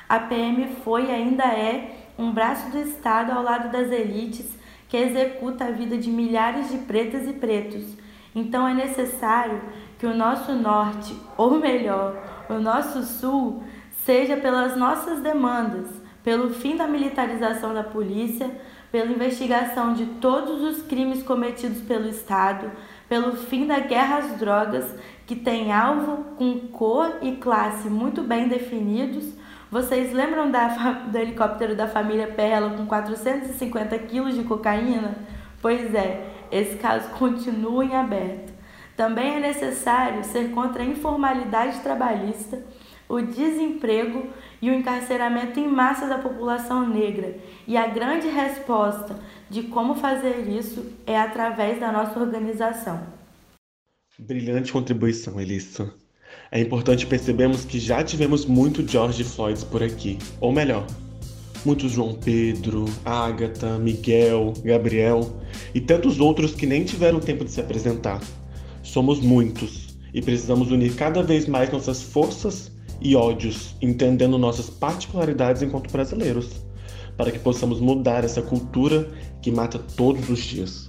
A 0.10 0.20
PM 0.22 0.68
foi 0.84 1.06
e 1.06 1.12
ainda 1.12 1.44
é 1.44 1.96
um 2.18 2.32
braço 2.32 2.72
do 2.72 2.80
Estado 2.80 3.32
ao 3.32 3.44
lado 3.44 3.72
das 3.72 3.92
elites 3.92 4.58
que 4.90 4.98
executa 4.98 5.66
a 5.66 5.72
vida 5.72 5.98
de 5.98 6.10
milhares 6.10 6.70
de 6.72 6.80
pretas 6.80 7.28
e 7.28 7.34
pretos. 7.34 7.86
Então 8.34 8.68
é 8.68 8.74
necessário 8.74 9.62
que 10.00 10.08
o 10.08 10.16
nosso 10.16 10.54
norte, 10.54 11.16
ou 11.38 11.60
melhor, 11.60 12.16
o 12.50 12.54
nosso 12.54 13.04
sul, 13.04 13.62
seja 14.04 14.38
pelas 14.38 14.76
nossas 14.76 15.20
demandas, 15.20 15.90
pelo 16.24 16.50
fim 16.50 16.76
da 16.76 16.88
militarização 16.88 17.74
da 17.74 17.84
polícia, 17.84 18.50
pela 18.92 19.12
investigação 19.12 19.94
de 19.94 20.06
todos 20.06 20.62
os 20.62 20.82
crimes 20.84 21.24
cometidos 21.24 21.82
pelo 21.82 22.08
Estado, 22.08 22.72
pelo 23.10 23.36
fim 23.36 23.66
da 23.68 23.80
guerra 23.80 24.18
às 24.20 24.38
drogas, 24.38 24.86
que 25.26 25.36
tem 25.36 25.72
alvo 25.72 26.24
com 26.38 26.60
cor 26.70 27.18
e 27.22 27.34
classe 27.34 27.90
muito 27.90 28.22
bem 28.22 28.48
definidos. 28.48 29.26
Vocês 29.70 30.14
lembram 30.14 30.50
da, 30.50 30.68
do 31.12 31.18
helicóptero 31.18 31.76
da 31.76 31.88
família 31.88 32.28
Perla 32.28 32.70
com 32.72 32.86
450 32.86 33.98
quilos 34.00 34.36
de 34.36 34.44
cocaína? 34.44 35.16
Pois 35.62 35.94
é, 35.94 36.26
esse 36.52 36.78
caso 36.78 37.10
continua 37.10 37.84
em 37.84 37.96
aberto. 37.96 38.54
Também 38.96 39.36
é 39.36 39.40
necessário 39.40 40.24
ser 40.24 40.52
contra 40.52 40.82
a 40.82 40.86
informalidade 40.86 41.82
trabalhista, 41.82 42.64
o 43.10 43.22
desemprego 43.22 44.28
e 44.62 44.70
o 44.70 44.74
encarceramento 44.74 45.60
em 45.60 45.68
massa 45.68 46.08
da 46.08 46.18
população 46.18 46.88
negra. 46.88 47.38
E 47.68 47.78
a 47.78 47.88
grande 47.88 48.28
resposta 48.28 49.18
de 49.50 49.64
como 49.64 49.96
fazer 49.96 50.48
isso 50.50 50.86
é 51.06 51.18
através 51.18 51.80
da 51.80 51.92
nossa 51.92 52.20
organização. 52.20 53.02
Brilhante 54.20 54.72
contribuição, 54.72 55.40
Elissa. 55.40 55.94
É 56.52 56.60
importante 56.60 57.06
percebermos 57.06 57.66
que 57.66 57.80
já 57.80 58.04
tivemos 58.04 58.46
muito 58.46 58.86
George 58.88 59.24
Floyd 59.24 59.64
por 59.66 59.84
aqui, 59.84 60.18
ou 60.42 60.52
melhor, 60.52 60.86
muitos 61.66 61.92
João 61.92 62.14
Pedro, 62.16 62.86
Ágata, 63.06 63.78
Miguel, 63.78 64.54
Gabriel 64.64 65.22
e 65.74 65.82
tantos 65.82 66.20
outros 66.20 66.56
que 66.56 66.66
nem 66.66 66.84
tiveram 66.84 67.20
tempo 67.20 67.46
de 67.46 67.52
se 67.52 67.62
apresentar. 67.62 68.22
Somos 68.82 69.20
muitos 69.20 69.98
e 70.14 70.22
precisamos 70.22 70.72
unir 70.72 70.96
cada 70.96 71.22
vez 71.22 71.46
mais 71.46 71.72
nossas 71.72 72.02
forças 72.02 72.72
e 73.00 73.16
ódios, 73.16 73.76
entendendo 73.82 74.38
nossas 74.38 74.70
particularidades 74.70 75.62
enquanto 75.62 75.92
brasileiros, 75.92 76.66
para 77.16 77.32
que 77.32 77.40
possamos 77.40 77.80
mudar 77.80 78.24
essa 78.24 78.42
cultura 78.42 79.10
que 79.42 79.52
mata 79.52 79.80
todos 79.80 80.30
os 80.30 80.40
dias. 80.40 80.88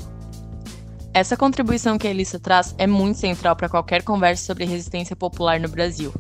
Essa 1.12 1.37
contribuição 1.37 1.99
que 1.99 2.07
a 2.07 2.11
Elissa 2.11 2.38
traz 2.38 2.75
é 2.79 2.87
muito 2.87 3.19
central 3.19 3.57
para 3.57 3.69
qualquer 3.69 4.03
conversa 4.03 4.45
sobre 4.45 4.65
resistência 4.65 5.17
popular 5.17 5.59
no 5.59 5.69
Brasil. 5.69 6.12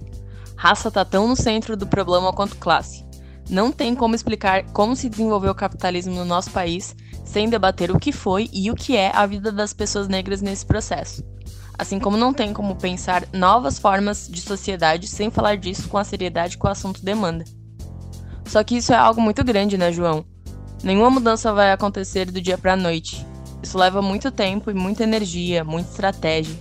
Raça 0.56 0.88
está 0.88 1.04
tão 1.04 1.28
no 1.28 1.36
centro 1.36 1.76
do 1.76 1.86
problema 1.86 2.32
quanto 2.32 2.56
classe. 2.56 3.06
Não 3.48 3.70
tem 3.70 3.94
como 3.94 4.14
explicar 4.14 4.64
como 4.72 4.96
se 4.96 5.08
desenvolveu 5.08 5.52
o 5.52 5.54
capitalismo 5.54 6.14
no 6.14 6.24
nosso 6.24 6.50
país 6.50 6.96
sem 7.24 7.48
debater 7.48 7.90
o 7.90 7.98
que 7.98 8.10
foi 8.10 8.48
e 8.52 8.70
o 8.70 8.74
que 8.74 8.96
é 8.96 9.12
a 9.14 9.24
vida 9.26 9.52
das 9.52 9.72
pessoas 9.72 10.08
negras 10.08 10.42
nesse 10.42 10.66
processo. 10.66 11.22
Assim 11.78 12.00
como 12.00 12.16
não 12.16 12.34
tem 12.34 12.52
como 12.52 12.74
pensar 12.74 13.24
novas 13.32 13.78
formas 13.78 14.28
de 14.28 14.40
sociedade 14.40 15.06
sem 15.06 15.30
falar 15.30 15.56
disso 15.56 15.88
com 15.88 15.96
a 15.96 16.02
seriedade 16.02 16.58
que 16.58 16.66
o 16.66 16.68
assunto 16.68 17.04
demanda. 17.04 17.44
Só 18.44 18.64
que 18.64 18.76
isso 18.76 18.92
é 18.92 18.96
algo 18.96 19.20
muito 19.20 19.44
grande, 19.44 19.78
né, 19.78 19.92
João? 19.92 20.24
Nenhuma 20.82 21.10
mudança 21.10 21.52
vai 21.52 21.70
acontecer 21.70 22.30
do 22.30 22.40
dia 22.40 22.58
para 22.58 22.72
a 22.72 22.76
noite. 22.76 23.24
Isso 23.62 23.78
leva 23.78 24.02
muito 24.02 24.30
tempo 24.32 24.70
e 24.70 24.74
muita 24.74 25.04
energia, 25.04 25.62
muita 25.62 25.90
estratégia. 25.90 26.58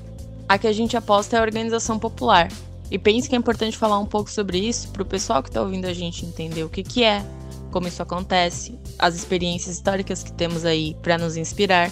A 0.48 0.58
que 0.58 0.68
a 0.68 0.74
gente 0.74 0.96
aposta 0.96 1.36
é 1.36 1.40
a 1.40 1.44
organização 1.44 1.98
popular. 1.98 2.50
E 2.92 3.00
pense 3.00 3.28
que 3.28 3.36
é 3.36 3.38
importante 3.38 3.78
falar 3.78 4.00
um 4.00 4.06
pouco 4.06 4.30
sobre 4.30 4.60
isso 4.60 4.90
para 4.90 5.02
o 5.02 5.06
pessoal 5.06 5.42
que 5.42 5.50
está 5.50 5.62
ouvindo 5.62 5.86
a 5.86 5.94
gente 5.94 6.26
entender 6.26 6.64
o 6.64 6.70
que, 6.70 6.84
que 6.84 7.04
é, 7.04 7.26
como 7.72 7.88
isso 7.88 8.02
acontece, 8.02 8.80
as 8.98 9.16
experiências 9.16 9.76
históricas 9.76 10.24
que 10.24 10.32
temos 10.32 10.64
aí 10.64 10.96
para 11.02 11.18
nos 11.18 11.36
inspirar 11.36 11.92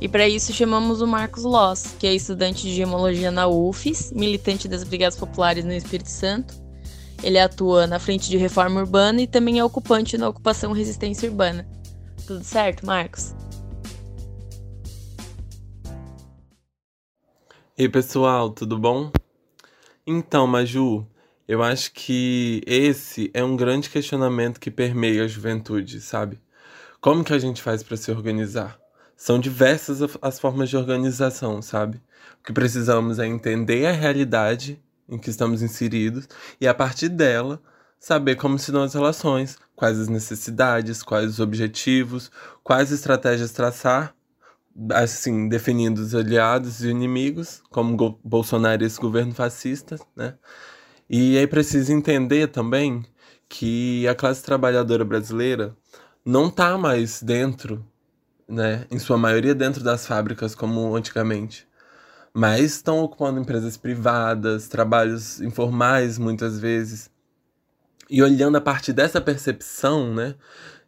E 0.00 0.08
para 0.08 0.26
isso 0.26 0.50
chamamos 0.52 1.02
o 1.02 1.06
Marcos 1.06 1.44
Loss, 1.44 1.94
que 1.98 2.06
é 2.06 2.14
estudante 2.14 2.62
de 2.62 2.74
gemologia 2.74 3.30
na 3.30 3.46
UFES, 3.46 4.12
militante 4.12 4.66
das 4.66 4.82
Brigadas 4.82 5.18
Populares 5.18 5.62
no 5.62 5.74
Espírito 5.74 6.08
Santo. 6.08 6.54
Ele 7.22 7.38
atua 7.38 7.86
na 7.86 7.98
frente 7.98 8.30
de 8.30 8.38
reforma 8.38 8.80
urbana 8.80 9.20
e 9.20 9.26
também 9.26 9.58
é 9.58 9.64
ocupante 9.64 10.16
na 10.16 10.26
ocupação 10.26 10.72
resistência 10.72 11.28
urbana. 11.28 11.68
Tudo 12.26 12.42
certo, 12.42 12.86
Marcos? 12.86 13.34
Ei 17.76 17.88
pessoal, 17.88 18.48
tudo 18.48 18.78
bom? 18.78 19.12
Então, 20.06 20.46
Maju, 20.46 21.06
eu 21.46 21.62
acho 21.62 21.92
que 21.92 22.62
esse 22.66 23.30
é 23.34 23.44
um 23.44 23.54
grande 23.54 23.90
questionamento 23.90 24.58
que 24.58 24.70
permeia 24.70 25.24
a 25.24 25.28
juventude, 25.28 26.00
sabe? 26.00 26.40
Como 27.02 27.22
que 27.22 27.34
a 27.34 27.38
gente 27.38 27.60
faz 27.60 27.82
para 27.82 27.98
se 27.98 28.10
organizar? 28.10 28.80
São 29.20 29.38
diversas 29.38 30.00
as 30.22 30.40
formas 30.40 30.70
de 30.70 30.78
organização, 30.78 31.60
sabe? 31.60 32.00
O 32.40 32.42
que 32.42 32.54
precisamos 32.54 33.18
é 33.18 33.26
entender 33.26 33.84
a 33.84 33.92
realidade 33.92 34.82
em 35.06 35.18
que 35.18 35.28
estamos 35.28 35.60
inseridos 35.60 36.26
e, 36.58 36.66
a 36.66 36.72
partir 36.72 37.10
dela, 37.10 37.60
saber 37.98 38.36
como 38.36 38.58
se 38.58 38.72
dão 38.72 38.82
as 38.82 38.94
relações, 38.94 39.58
quais 39.76 40.00
as 40.00 40.08
necessidades, 40.08 41.02
quais 41.02 41.32
os 41.32 41.38
objetivos, 41.38 42.30
quais 42.64 42.90
estratégias 42.90 43.52
traçar, 43.52 44.14
assim, 44.94 45.50
definindo 45.50 46.00
os 46.00 46.14
aliados 46.14 46.82
e 46.82 46.88
inimigos, 46.88 47.62
como 47.68 48.18
Bolsonaro 48.24 48.82
e 48.82 48.86
esse 48.86 48.98
governo 48.98 49.34
fascista, 49.34 49.96
né? 50.16 50.32
E 51.10 51.36
aí 51.36 51.46
precisa 51.46 51.92
entender 51.92 52.46
também 52.46 53.04
que 53.50 54.08
a 54.08 54.14
classe 54.14 54.42
trabalhadora 54.42 55.04
brasileira 55.04 55.76
não 56.24 56.48
está 56.48 56.78
mais 56.78 57.22
dentro 57.22 57.84
né, 58.50 58.84
em 58.90 58.98
sua 58.98 59.16
maioria 59.16 59.54
dentro 59.54 59.82
das 59.82 60.06
fábricas 60.06 60.54
como 60.54 60.94
antigamente, 60.96 61.66
mas 62.34 62.74
estão 62.74 63.00
ocupando 63.00 63.40
empresas 63.40 63.76
privadas, 63.76 64.68
trabalhos 64.68 65.40
informais 65.40 66.18
muitas 66.18 66.58
vezes. 66.58 67.10
E 68.08 68.22
olhando 68.22 68.56
a 68.56 68.60
partir 68.60 68.92
dessa 68.92 69.20
percepção, 69.20 70.12
né, 70.12 70.34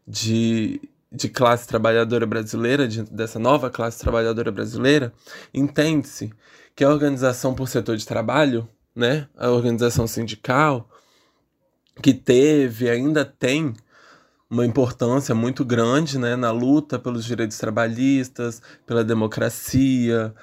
de, 0.06 0.80
de 1.10 1.28
classe 1.28 1.66
trabalhadora 1.66 2.26
brasileira, 2.26 2.88
de, 2.88 3.02
dessa 3.04 3.38
nova 3.38 3.70
classe 3.70 4.00
trabalhadora 4.00 4.50
brasileira, 4.50 5.12
entende-se 5.54 6.32
que 6.74 6.82
a 6.84 6.88
organização 6.90 7.54
por 7.54 7.68
setor 7.68 7.96
de 7.96 8.06
trabalho, 8.06 8.68
né, 8.94 9.28
a 9.36 9.50
organização 9.50 10.06
sindical, 10.06 10.88
que 12.02 12.12
teve, 12.12 12.88
ainda 12.88 13.24
tem 13.24 13.74
uma 14.52 14.66
importância 14.66 15.34
muito 15.34 15.64
grande 15.64 16.18
né, 16.18 16.36
na 16.36 16.50
luta 16.50 16.98
pelos 16.98 17.24
direitos 17.24 17.56
trabalhistas, 17.56 18.60
pela 18.86 19.02
democracia, 19.02 20.34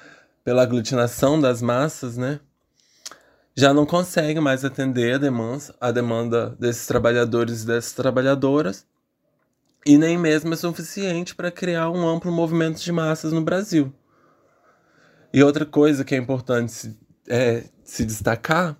pela 0.42 0.62
aglutinação 0.62 1.40
das 1.40 1.62
massas, 1.62 2.16
né? 2.16 2.40
Já 3.54 3.72
não 3.72 3.86
consegue 3.86 4.40
mais 4.40 4.64
atender 4.64 5.14
a 5.14 5.18
demanda, 5.18 5.62
a 5.80 5.92
demanda 5.92 6.56
desses 6.58 6.88
trabalhadores 6.88 7.62
e 7.62 7.66
dessas 7.66 7.92
trabalhadoras, 7.92 8.84
e 9.86 9.96
nem 9.96 10.18
mesmo 10.18 10.52
é 10.52 10.56
suficiente 10.56 11.32
para 11.32 11.52
criar 11.52 11.88
um 11.88 12.08
amplo 12.08 12.32
movimento 12.32 12.80
de 12.80 12.90
massas 12.90 13.32
no 13.32 13.42
Brasil. 13.42 13.94
E 15.32 15.40
outra 15.40 15.64
coisa 15.64 16.04
que 16.04 16.16
é 16.16 16.18
importante 16.18 16.72
se, 16.72 16.98
é, 17.28 17.62
se 17.84 18.04
destacar 18.04 18.76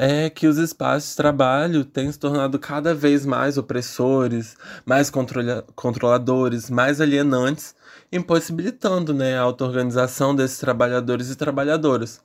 é 0.00 0.28
que 0.28 0.48
os 0.48 0.58
espaços 0.58 1.10
de 1.10 1.16
trabalho 1.16 1.84
têm 1.84 2.10
se 2.10 2.18
tornado 2.18 2.58
cada 2.58 2.92
vez 2.92 3.24
mais 3.24 3.56
opressores, 3.56 4.56
mais 4.84 5.10
controla 5.10 5.64
controladores, 5.76 6.68
mais 6.68 7.00
alienantes, 7.00 7.74
impossibilitando 8.12 9.14
né, 9.14 9.38
a 9.38 9.42
auto-organização 9.42 10.34
desses 10.34 10.58
trabalhadores 10.58 11.30
e 11.30 11.36
trabalhadoras. 11.36 12.20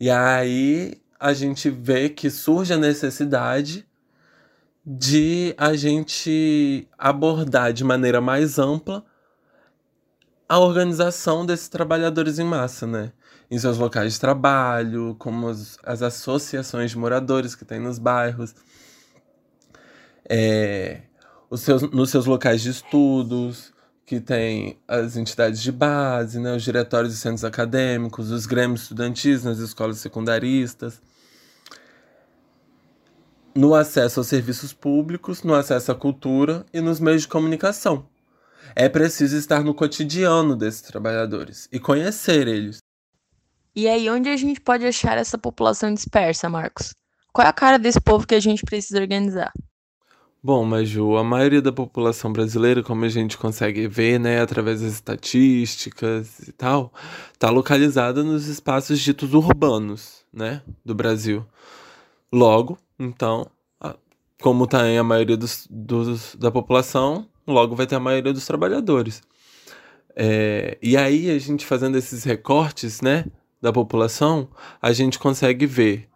E 0.00 0.08
aí 0.08 0.98
a 1.18 1.34
gente 1.34 1.68
vê 1.68 2.08
que 2.08 2.30
surge 2.30 2.72
a 2.72 2.78
necessidade 2.78 3.86
de 4.84 5.54
a 5.58 5.74
gente 5.74 6.88
abordar 6.96 7.74
de 7.74 7.84
maneira 7.84 8.22
mais 8.22 8.58
ampla 8.58 9.04
a 10.48 10.58
organização 10.58 11.44
desses 11.44 11.68
trabalhadores 11.68 12.38
em 12.38 12.44
massa, 12.44 12.86
né? 12.86 13.12
Em 13.50 13.58
seus 13.58 13.78
locais 13.78 14.14
de 14.14 14.20
trabalho, 14.20 15.16
como 15.18 15.48
as, 15.48 15.76
as 15.82 16.02
associações 16.02 16.92
de 16.92 16.98
moradores 16.98 17.54
que 17.54 17.64
tem 17.64 17.80
nos 17.80 17.98
bairros, 17.98 18.54
é, 20.28 21.02
os 21.50 21.60
seus, 21.62 21.82
nos 21.82 22.10
seus 22.10 22.26
locais 22.26 22.62
de 22.62 22.70
estudos, 22.70 23.72
que 24.06 24.20
tem 24.20 24.78
as 24.86 25.16
entidades 25.16 25.60
de 25.60 25.72
base, 25.72 26.38
né, 26.38 26.54
os 26.54 26.62
diretórios 26.62 27.14
e 27.14 27.16
centros 27.16 27.44
acadêmicos, 27.44 28.30
os 28.30 28.46
grêmios 28.46 28.82
estudantis 28.82 29.42
nas 29.42 29.58
escolas 29.58 29.98
secundaristas, 29.98 31.00
no 33.54 33.74
acesso 33.74 34.20
aos 34.20 34.28
serviços 34.28 34.72
públicos, 34.72 35.42
no 35.42 35.54
acesso 35.54 35.90
à 35.90 35.94
cultura 35.94 36.64
e 36.72 36.80
nos 36.80 37.00
meios 37.00 37.22
de 37.22 37.28
comunicação. 37.28 38.06
É 38.76 38.88
preciso 38.88 39.36
estar 39.36 39.64
no 39.64 39.74
cotidiano 39.74 40.54
desses 40.54 40.82
trabalhadores 40.82 41.68
e 41.72 41.80
conhecer 41.80 42.46
eles. 42.46 42.78
E 43.74 43.88
aí, 43.88 44.10
onde 44.10 44.28
a 44.28 44.36
gente 44.36 44.60
pode 44.60 44.84
achar 44.84 45.16
essa 45.16 45.38
população 45.38 45.92
dispersa, 45.94 46.48
Marcos? 46.48 46.94
Qual 47.32 47.46
é 47.46 47.50
a 47.50 47.52
cara 47.52 47.78
desse 47.78 48.00
povo 48.00 48.26
que 48.26 48.34
a 48.34 48.40
gente 48.40 48.64
precisa 48.64 49.00
organizar? 49.00 49.52
Bom, 50.42 50.64
mas 50.64 50.88
Ju, 50.88 51.16
a 51.16 51.22
maioria 51.22 51.60
da 51.60 51.70
população 51.70 52.32
brasileira, 52.32 52.82
como 52.82 53.04
a 53.04 53.08
gente 53.08 53.36
consegue 53.36 53.86
ver, 53.86 54.18
né, 54.18 54.40
através 54.40 54.80
das 54.80 54.94
estatísticas 54.94 56.38
e 56.48 56.52
tal, 56.52 56.92
está 57.32 57.50
localizada 57.50 58.24
nos 58.24 58.46
espaços 58.46 59.00
ditos 59.00 59.34
urbanos, 59.34 60.24
né, 60.32 60.62
do 60.82 60.94
Brasil. 60.94 61.44
Logo, 62.32 62.78
então, 62.98 63.50
como 64.40 64.64
está 64.64 64.88
em 64.88 64.98
a 64.98 65.04
maioria 65.04 65.36
dos, 65.36 65.66
dos, 65.70 66.34
da 66.36 66.50
população, 66.50 67.28
logo 67.46 67.76
vai 67.76 67.86
ter 67.86 67.96
a 67.96 68.00
maioria 68.00 68.32
dos 68.32 68.46
trabalhadores. 68.46 69.22
É, 70.16 70.78
e 70.82 70.96
aí, 70.96 71.30
a 71.30 71.38
gente 71.38 71.66
fazendo 71.66 71.98
esses 71.98 72.24
recortes, 72.24 73.02
né, 73.02 73.26
da 73.60 73.72
população, 73.72 74.48
a 74.80 74.92
gente 74.92 75.18
consegue 75.18 75.66
ver 75.66 76.08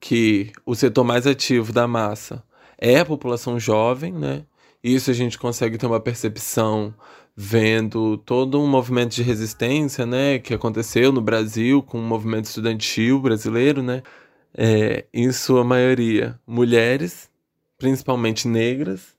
que 0.00 0.52
o 0.64 0.74
setor 0.74 1.04
mais 1.04 1.26
ativo 1.26 1.72
da 1.72 1.86
massa 1.86 2.44
é 2.78 3.00
a 3.00 3.04
população 3.04 3.58
jovem, 3.58 4.12
né? 4.12 4.44
Isso 4.82 5.10
a 5.10 5.14
gente 5.14 5.38
consegue 5.38 5.78
ter 5.78 5.86
uma 5.86 6.00
percepção 6.00 6.94
vendo 7.36 8.16
todo 8.18 8.60
um 8.60 8.66
movimento 8.66 9.14
de 9.14 9.22
resistência, 9.22 10.06
né, 10.06 10.38
que 10.38 10.54
aconteceu 10.54 11.12
no 11.12 11.20
Brasil 11.20 11.82
com 11.82 11.98
o 11.98 12.02
movimento 12.02 12.46
estudantil 12.46 13.20
brasileiro, 13.20 13.82
né? 13.82 14.02
É, 14.56 15.04
em 15.12 15.30
sua 15.32 15.62
maioria, 15.64 16.38
mulheres, 16.46 17.28
principalmente 17.78 18.48
negras, 18.48 19.14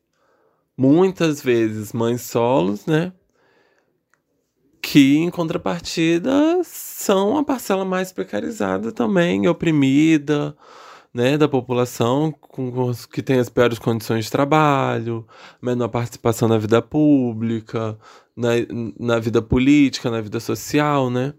muitas 0.75 1.41
vezes 1.41 1.93
mães 1.93 2.21
solos, 2.21 2.86
né? 2.88 3.12
Que, 4.89 5.17
em 5.17 5.30
contrapartida, 5.30 6.62
são 6.63 7.38
a 7.38 7.43
parcela 7.43 7.84
mais 7.84 8.13
precarizada 8.13 8.89
também, 8.89 9.45
oprimida, 9.45 10.56
né, 11.13 11.38
da 11.38 11.45
população, 11.45 12.32
com, 12.32 12.93
que 13.12 13.21
tem 13.21 13.38
as 13.38 13.50
piores 13.50 13.80
condições 13.80 14.26
de 14.26 14.32
trabalho, 14.32 15.28
menor 15.62 15.89
participação 15.89 16.47
na 16.47 16.58
vida 16.58 16.82
pública, 16.82 18.00
na, 18.34 18.52
na 18.97 19.19
vida 19.19 19.41
política, 19.41 20.10
na 20.10 20.21
vida 20.21 20.39
social, 20.39 21.10
né? 21.10 21.34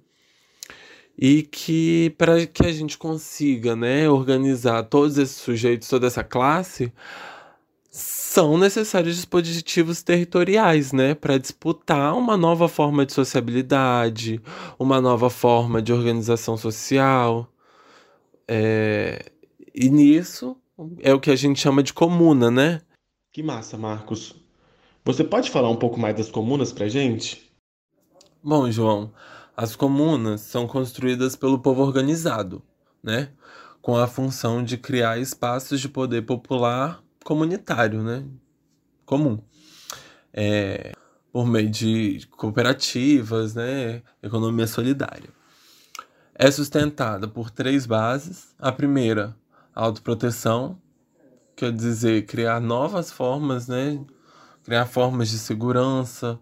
E 1.19 1.41
que 1.43 2.15
para 2.19 2.47
que 2.47 2.67
a 2.67 2.73
gente 2.73 2.99
consiga, 2.99 3.75
né, 3.75 4.11
organizar 4.11 4.83
todos 4.83 5.17
esses 5.17 5.37
sujeitos, 5.37 5.89
toda 5.89 6.07
essa 6.07 6.23
classe, 6.23 6.93
são 7.91 8.59
necessários 8.59 9.17
dispositivos 9.17 10.03
territoriais, 10.03 10.93
né, 10.93 11.15
para 11.15 11.39
disputar 11.39 12.15
uma 12.15 12.37
nova 12.37 12.69
forma 12.69 13.07
de 13.07 13.13
sociabilidade, 13.13 14.41
uma 14.79 15.01
nova 15.01 15.31
forma 15.31 15.81
de 15.81 15.93
organização 15.93 16.57
social. 16.57 17.51
É... 18.47 19.33
E 19.75 19.89
nisso 19.89 20.57
é 21.01 21.13
o 21.13 21.21
que 21.21 21.31
a 21.31 21.37
gente 21.37 21.61
chama 21.61 21.83
de 21.83 21.93
comuna, 21.93 22.51
né? 22.51 22.81
Que 23.33 23.43
massa, 23.43 23.77
Marcos. 23.77 24.35
Você 25.05 25.25
pode 25.25 25.51
falar 25.51 25.71
um 25.71 25.77
pouco 25.77 25.99
mais 25.99 26.17
das 26.17 26.31
comunas 26.31 26.73
para 26.73 26.89
gente? 26.89 27.51
Bom, 28.43 28.71
João, 28.71 29.13
as 29.57 29.75
comunas 29.75 30.43
são 30.43 30.67
construídas 30.67 31.35
pelo 31.35 31.59
povo 31.59 31.83
organizado, 31.83 32.63
né? 33.03 33.31
Com 33.81 33.97
a 33.97 34.07
função 34.07 34.63
de 34.63 34.77
criar 34.77 35.19
espaços 35.19 35.81
de 35.81 35.89
poder 35.89 36.23
popular 36.23 37.03
comunitário, 37.29 38.03
né? 38.03 38.25
Comum. 39.05 39.39
É, 40.33 40.93
por 41.31 41.47
meio 41.47 41.69
de 41.69 42.27
cooperativas, 42.31 43.55
né? 43.55 44.01
Economia 44.23 44.67
solidária. 44.67 45.29
É 46.35 46.51
sustentada 46.51 47.29
por 47.29 47.51
três 47.51 47.85
bases. 47.85 48.55
A 48.59 48.73
primeira, 48.73 49.37
autoproteção, 49.75 50.81
quer 51.55 51.71
dizer, 51.71 52.25
criar 52.25 52.61
novas 52.61 53.13
formas, 53.13 53.69
né? 53.69 54.03
Criar 54.65 54.87
formas 54.87 55.29
de 55.29 55.39
segurança, 55.39 56.41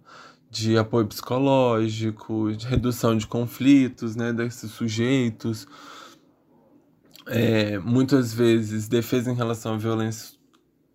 de 0.48 0.78
apoio 0.78 1.08
psicológico, 1.08 2.52
de 2.52 2.64
redução 2.64 3.16
de 3.16 3.26
conflitos, 3.26 4.14
né, 4.14 4.32
desses 4.32 4.70
sujeitos. 4.70 5.66
É, 7.26 7.76
muitas 7.80 8.32
vezes 8.32 8.86
defesa 8.86 9.32
em 9.32 9.34
relação 9.34 9.74
à 9.74 9.76
violência 9.76 10.35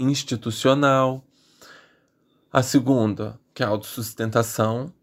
institucional. 0.02 1.24
A 2.52 2.62
segunda, 2.62 3.40
que 3.54 3.64
é 3.64 3.66
a 3.66 3.70
autossustentação, 3.70 4.94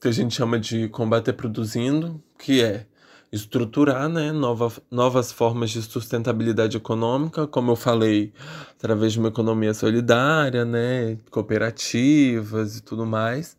que 0.00 0.08
a 0.08 0.12
gente 0.12 0.34
chama 0.34 0.58
de 0.58 0.88
combater 0.88 1.32
produzindo, 1.32 2.22
que 2.38 2.62
é 2.62 2.86
estruturar 3.32 4.08
né, 4.08 4.32
nova, 4.32 4.72
novas 4.90 5.30
formas 5.30 5.70
de 5.70 5.82
sustentabilidade 5.82 6.76
econômica, 6.76 7.46
como 7.46 7.70
eu 7.70 7.76
falei, 7.76 8.32
através 8.76 9.12
de 9.12 9.20
uma 9.20 9.28
economia 9.28 9.72
solidária, 9.72 10.64
né, 10.64 11.16
cooperativas 11.30 12.78
e 12.78 12.82
tudo 12.82 13.06
mais. 13.06 13.56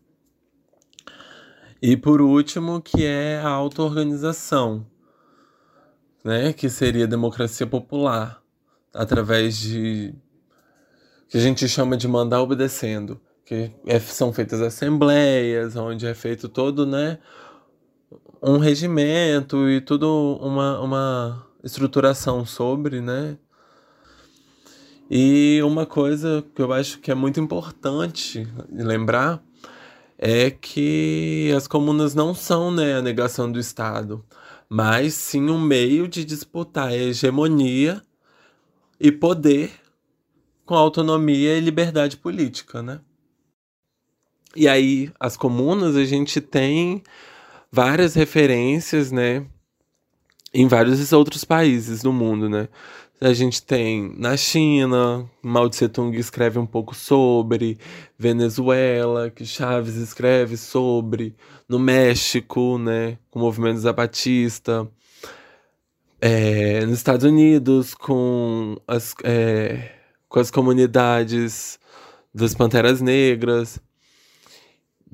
E 1.80 1.96
por 1.96 2.20
último, 2.20 2.82
que 2.82 3.04
é 3.04 3.38
a 3.38 3.48
auto-organização, 3.48 4.86
né, 6.22 6.52
que 6.52 6.68
seria 6.68 7.04
a 7.04 7.08
democracia 7.08 7.66
popular, 7.66 8.42
através 8.94 9.56
de 9.56 10.14
que 11.32 11.38
a 11.38 11.40
gente 11.40 11.66
chama 11.66 11.96
de 11.96 12.06
mandar 12.06 12.42
obedecendo, 12.42 13.18
que 13.46 13.70
é, 13.86 13.98
são 13.98 14.34
feitas 14.34 14.60
assembleias, 14.60 15.74
onde 15.76 16.06
é 16.06 16.12
feito 16.12 16.46
todo, 16.46 16.84
né, 16.84 17.18
um 18.42 18.58
regimento 18.58 19.66
e 19.70 19.80
tudo 19.80 20.38
uma, 20.42 20.78
uma 20.78 21.46
estruturação 21.64 22.44
sobre, 22.44 23.00
né? 23.00 23.38
E 25.10 25.62
uma 25.62 25.86
coisa 25.86 26.44
que 26.54 26.60
eu 26.60 26.70
acho 26.70 26.98
que 26.98 27.10
é 27.10 27.14
muito 27.14 27.40
importante 27.40 28.46
lembrar 28.70 29.42
é 30.18 30.50
que 30.50 31.50
as 31.56 31.66
comunas 31.66 32.14
não 32.14 32.34
são 32.34 32.70
né, 32.70 32.96
a 32.96 33.02
negação 33.02 33.50
do 33.50 33.58
Estado, 33.58 34.22
mas 34.68 35.14
sim 35.14 35.48
um 35.48 35.58
meio 35.58 36.06
de 36.06 36.26
disputar 36.26 36.88
a 36.88 36.94
hegemonia 36.94 38.02
e 39.00 39.10
poder 39.10 39.81
com 40.64 40.74
autonomia 40.74 41.56
e 41.56 41.60
liberdade 41.60 42.16
política, 42.16 42.82
né? 42.82 43.00
E 44.54 44.68
aí, 44.68 45.10
as 45.18 45.36
comunas, 45.36 45.96
a 45.96 46.04
gente 46.04 46.40
tem 46.40 47.02
várias 47.70 48.14
referências, 48.14 49.10
né? 49.10 49.46
Em 50.52 50.68
vários 50.68 51.12
outros 51.12 51.44
países 51.44 52.02
do 52.02 52.12
mundo, 52.12 52.48
né? 52.48 52.68
A 53.20 53.32
gente 53.32 53.62
tem 53.62 54.12
na 54.18 54.36
China, 54.36 55.30
Mao 55.40 55.70
Tse 55.70 55.88
Tung 55.88 56.14
escreve 56.18 56.58
um 56.58 56.66
pouco 56.66 56.92
sobre, 56.92 57.78
Venezuela, 58.18 59.30
que 59.30 59.46
Chaves 59.46 59.94
escreve 59.94 60.56
sobre, 60.56 61.34
no 61.68 61.78
México, 61.78 62.78
né, 62.78 63.16
com 63.30 63.38
o 63.38 63.42
movimento 63.42 63.78
zapatista, 63.78 64.88
é, 66.20 66.84
nos 66.84 66.98
Estados 66.98 67.24
Unidos, 67.24 67.94
com 67.94 68.76
as, 68.88 69.14
é, 69.22 69.91
com 70.32 70.40
as 70.40 70.50
comunidades 70.50 71.78
das 72.34 72.54
Panteras 72.54 73.02
Negras. 73.02 73.78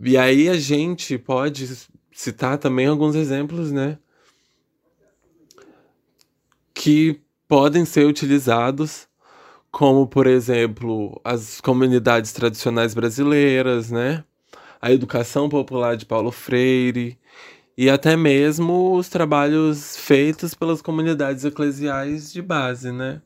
E 0.01 0.17
aí 0.17 0.49
a 0.49 0.55
gente 0.55 1.19
pode 1.19 1.69
citar 2.13 2.57
também 2.57 2.87
alguns 2.87 3.17
exemplos, 3.17 3.73
né? 3.73 3.99
Que 6.73 7.21
podem 7.49 7.85
ser 7.85 8.07
utilizados, 8.07 9.09
como, 9.73 10.07
por 10.07 10.29
exemplo, 10.29 11.21
as 11.25 11.61
comunidades 11.61 12.31
tradicionais 12.31 12.95
brasileiras, 12.95 13.91
né? 13.91 14.23
A 14.81 14.93
educação 14.93 15.49
popular 15.49 15.97
de 15.97 16.07
Paulo 16.07 16.31
Freire 16.31 17.19
e 17.77 17.91
até 17.91 18.17
mesmo 18.17 18.95
os 18.95 19.09
trabalhos 19.09 19.97
feitos 19.97 20.55
pelas 20.55 20.81
comunidades 20.81 21.45
eclesiais 21.45 22.33
de 22.33 22.41
base, 22.41 22.93
né? 22.93 23.21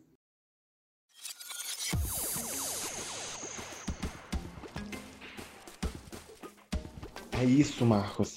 É 7.43 7.45
isso, 7.45 7.85
Marcos. 7.85 8.37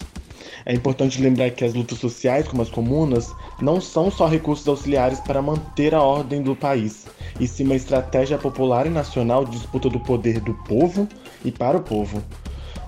É 0.65 0.73
importante 0.73 1.21
lembrar 1.21 1.51
que 1.51 1.63
as 1.63 1.75
lutas 1.75 1.99
sociais, 1.99 2.47
como 2.47 2.63
as 2.63 2.69
comunas, 2.69 3.31
não 3.61 3.79
são 3.79 4.09
só 4.09 4.25
recursos 4.25 4.67
auxiliares 4.67 5.19
para 5.19 5.43
manter 5.43 5.93
a 5.93 6.01
ordem 6.01 6.41
do 6.41 6.55
país, 6.55 7.05
e 7.39 7.47
sim 7.47 7.65
uma 7.65 7.75
estratégia 7.75 8.35
popular 8.39 8.87
e 8.87 8.89
nacional 8.89 9.45
de 9.45 9.51
disputa 9.51 9.91
do 9.91 9.99
poder 9.99 10.39
do 10.39 10.55
povo 10.55 11.07
e 11.43 11.51
para 11.51 11.77
o 11.77 11.83
povo. 11.83 12.23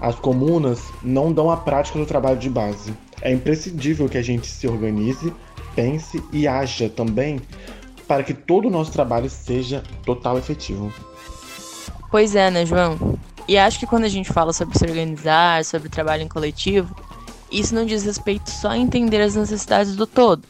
As 0.02 0.16
comunas 0.16 0.82
não 1.04 1.32
dão 1.32 1.52
a 1.52 1.58
prática 1.58 2.00
do 2.00 2.06
trabalho 2.08 2.40
de 2.40 2.50
base. 2.50 2.92
É 3.22 3.32
imprescindível 3.32 4.10
que 4.10 4.18
a 4.18 4.24
gente 4.24 4.48
se 4.48 4.68
organize, 4.68 5.32
pense 5.76 6.24
e 6.34 6.48
haja 6.48 6.90
também 6.90 7.40
para 8.08 8.24
que 8.24 8.34
todo 8.34 8.70
o 8.70 8.72
nosso 8.72 8.92
trabalho 8.92 9.30
seja 9.30 9.84
total 10.04 10.40
efetivo. 10.40 10.92
Pois 12.10 12.36
é, 12.36 12.50
né, 12.50 12.66
João? 12.66 13.20
E 13.48 13.58
acho 13.58 13.80
que 13.80 13.88
quando 13.88 14.04
a 14.04 14.10
gente 14.10 14.32
fala 14.32 14.52
sobre 14.52 14.78
se 14.78 14.84
organizar, 14.86 15.64
sobre 15.64 15.88
trabalho 15.88 16.24
em 16.24 16.28
coletivo, 16.28 16.94
isso 17.52 17.74
não 17.74 17.86
diz 17.86 18.04
respeito 18.04 18.50
só 18.50 18.70
a 18.70 18.78
entender 18.78 19.22
as 19.22 19.36
necessidades 19.36 19.96
do 19.96 20.06
todo. 20.06 20.44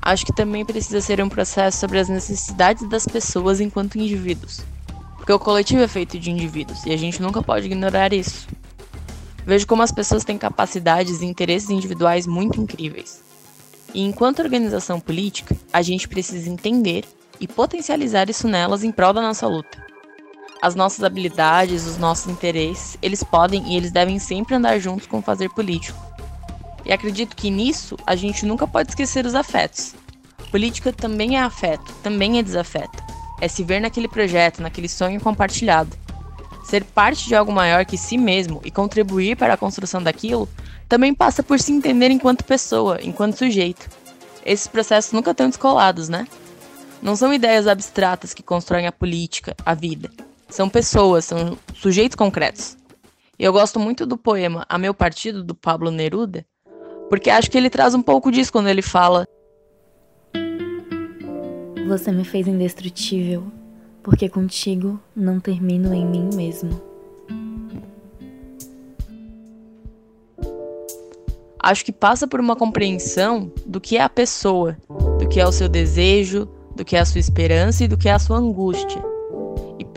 Acho 0.00 0.24
que 0.24 0.32
também 0.32 0.64
precisa 0.64 1.02
ser 1.02 1.22
um 1.22 1.28
processo 1.28 1.78
sobre 1.78 1.98
as 1.98 2.08
necessidades 2.08 2.88
das 2.88 3.04
pessoas 3.04 3.60
enquanto 3.60 3.98
indivíduos. 3.98 4.62
Porque 5.16 5.32
o 5.32 5.38
coletivo 5.38 5.82
é 5.82 5.88
feito 5.88 6.18
de 6.18 6.30
indivíduos 6.30 6.86
e 6.86 6.92
a 6.92 6.96
gente 6.96 7.20
nunca 7.20 7.42
pode 7.42 7.66
ignorar 7.66 8.14
isso. 8.14 8.48
Vejo 9.44 9.66
como 9.66 9.82
as 9.82 9.92
pessoas 9.92 10.24
têm 10.24 10.38
capacidades 10.38 11.20
e 11.20 11.26
interesses 11.26 11.68
individuais 11.68 12.26
muito 12.26 12.58
incríveis. 12.58 13.22
E 13.92 14.02
enquanto 14.02 14.40
organização 14.40 14.98
política, 14.98 15.54
a 15.70 15.82
gente 15.82 16.08
precisa 16.08 16.48
entender 16.48 17.04
e 17.38 17.46
potencializar 17.46 18.30
isso 18.30 18.48
nelas 18.48 18.82
em 18.82 18.90
prol 18.90 19.12
da 19.12 19.20
nossa 19.20 19.46
luta. 19.46 19.88
As 20.60 20.74
nossas 20.74 21.04
habilidades, 21.04 21.86
os 21.86 21.98
nossos 21.98 22.26
interesses, 22.26 22.98
eles 23.00 23.22
podem 23.22 23.72
e 23.72 23.76
eles 23.76 23.92
devem 23.92 24.18
sempre 24.18 24.56
andar 24.56 24.78
juntos 24.80 25.06
com 25.06 25.18
o 25.18 25.22
fazer 25.22 25.48
político. 25.50 25.98
E 26.84 26.92
acredito 26.92 27.36
que 27.36 27.50
nisso 27.50 27.96
a 28.04 28.16
gente 28.16 28.44
nunca 28.44 28.66
pode 28.66 28.90
esquecer 28.90 29.24
os 29.24 29.36
afetos. 29.36 29.94
Política 30.50 30.92
também 30.92 31.36
é 31.36 31.40
afeto, 31.40 31.92
também 32.02 32.38
é 32.38 32.42
desafeto. 32.42 33.02
É 33.40 33.46
se 33.46 33.62
ver 33.62 33.80
naquele 33.80 34.08
projeto, 34.08 34.60
naquele 34.60 34.88
sonho 34.88 35.20
compartilhado. 35.20 35.96
Ser 36.64 36.82
parte 36.82 37.28
de 37.28 37.36
algo 37.36 37.52
maior 37.52 37.84
que 37.84 37.96
si 37.96 38.18
mesmo 38.18 38.60
e 38.64 38.70
contribuir 38.70 39.36
para 39.36 39.54
a 39.54 39.56
construção 39.56 40.02
daquilo 40.02 40.48
também 40.88 41.14
passa 41.14 41.42
por 41.42 41.60
se 41.60 41.70
entender 41.70 42.10
enquanto 42.10 42.44
pessoa, 42.44 42.98
enquanto 43.02 43.38
sujeito. 43.38 43.88
Esses 44.44 44.66
processos 44.66 45.12
nunca 45.12 45.30
estão 45.30 45.48
descolados, 45.48 46.08
né? 46.08 46.26
Não 47.00 47.14
são 47.14 47.32
ideias 47.32 47.68
abstratas 47.68 48.34
que 48.34 48.42
constroem 48.42 48.86
a 48.86 48.92
política, 48.92 49.54
a 49.64 49.72
vida. 49.72 50.10
São 50.48 50.68
pessoas, 50.68 51.26
são 51.26 51.58
sujeitos 51.74 52.16
concretos. 52.16 52.76
E 53.38 53.44
eu 53.44 53.52
gosto 53.52 53.78
muito 53.78 54.06
do 54.06 54.16
poema 54.16 54.64
A 54.68 54.78
Meu 54.78 54.94
Partido, 54.94 55.44
do 55.44 55.54
Pablo 55.54 55.90
Neruda, 55.90 56.44
porque 57.08 57.30
acho 57.30 57.50
que 57.50 57.58
ele 57.58 57.70
traz 57.70 57.94
um 57.94 58.02
pouco 58.02 58.32
disso 58.32 58.50
quando 58.50 58.68
ele 58.68 58.82
fala. 58.82 59.26
Você 61.86 62.10
me 62.10 62.24
fez 62.24 62.48
indestrutível, 62.48 63.44
porque 64.02 64.28
contigo 64.28 64.98
não 65.14 65.38
termino 65.38 65.94
em 65.94 66.04
mim 66.04 66.30
mesmo. 66.34 66.82
Acho 71.60 71.84
que 71.84 71.92
passa 71.92 72.26
por 72.26 72.40
uma 72.40 72.56
compreensão 72.56 73.52
do 73.66 73.80
que 73.80 73.98
é 73.98 74.02
a 74.02 74.08
pessoa, 74.08 74.76
do 75.18 75.28
que 75.28 75.38
é 75.38 75.46
o 75.46 75.52
seu 75.52 75.68
desejo, 75.68 76.48
do 76.74 76.84
que 76.84 76.96
é 76.96 77.00
a 77.00 77.04
sua 77.04 77.18
esperança 77.18 77.84
e 77.84 77.88
do 77.88 77.98
que 77.98 78.08
é 78.08 78.12
a 78.12 78.18
sua 78.18 78.38
angústia 78.38 79.02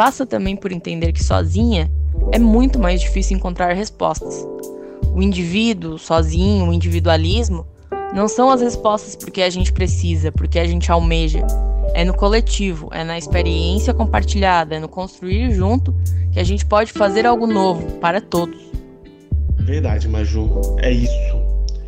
passa 0.02 0.26
também 0.26 0.56
por 0.56 0.72
entender 0.72 1.12
que 1.12 1.24
sozinha 1.24 1.88
é 2.32 2.40
muito 2.40 2.80
mais 2.80 3.00
difícil 3.00 3.38
encontrar 3.38 3.72
respostas. 3.74 4.44
O 5.14 5.22
indivíduo, 5.22 6.00
sozinho, 6.00 6.68
o 6.70 6.74
individualismo, 6.74 7.68
não 8.12 8.28
são 8.28 8.50
as 8.50 8.62
respostas 8.62 9.16
porque 9.16 9.44
a 9.44 9.50
gente 9.52 9.72
precisa, 9.72 10.32
porque 10.32 10.58
a 10.58 10.66
gente 10.66 10.92
almeja. 10.92 11.46
É 11.94 12.04
no 12.04 12.16
coletivo, 12.16 12.90
é 12.92 13.04
na 13.04 13.16
experiência 13.16 13.94
compartilhada, 13.94 14.74
é 14.74 14.80
no 14.80 14.90
construir 14.90 15.52
junto 15.52 15.96
que 16.32 16.40
a 16.40 16.44
gente 16.44 16.66
pode 16.66 16.92
fazer 16.92 17.28
algo 17.28 17.46
novo 17.46 17.86
para 18.00 18.20
todos. 18.20 18.60
Verdade, 19.60 20.08
Maju, 20.08 20.50
é 20.80 20.90
isso. 20.90 21.41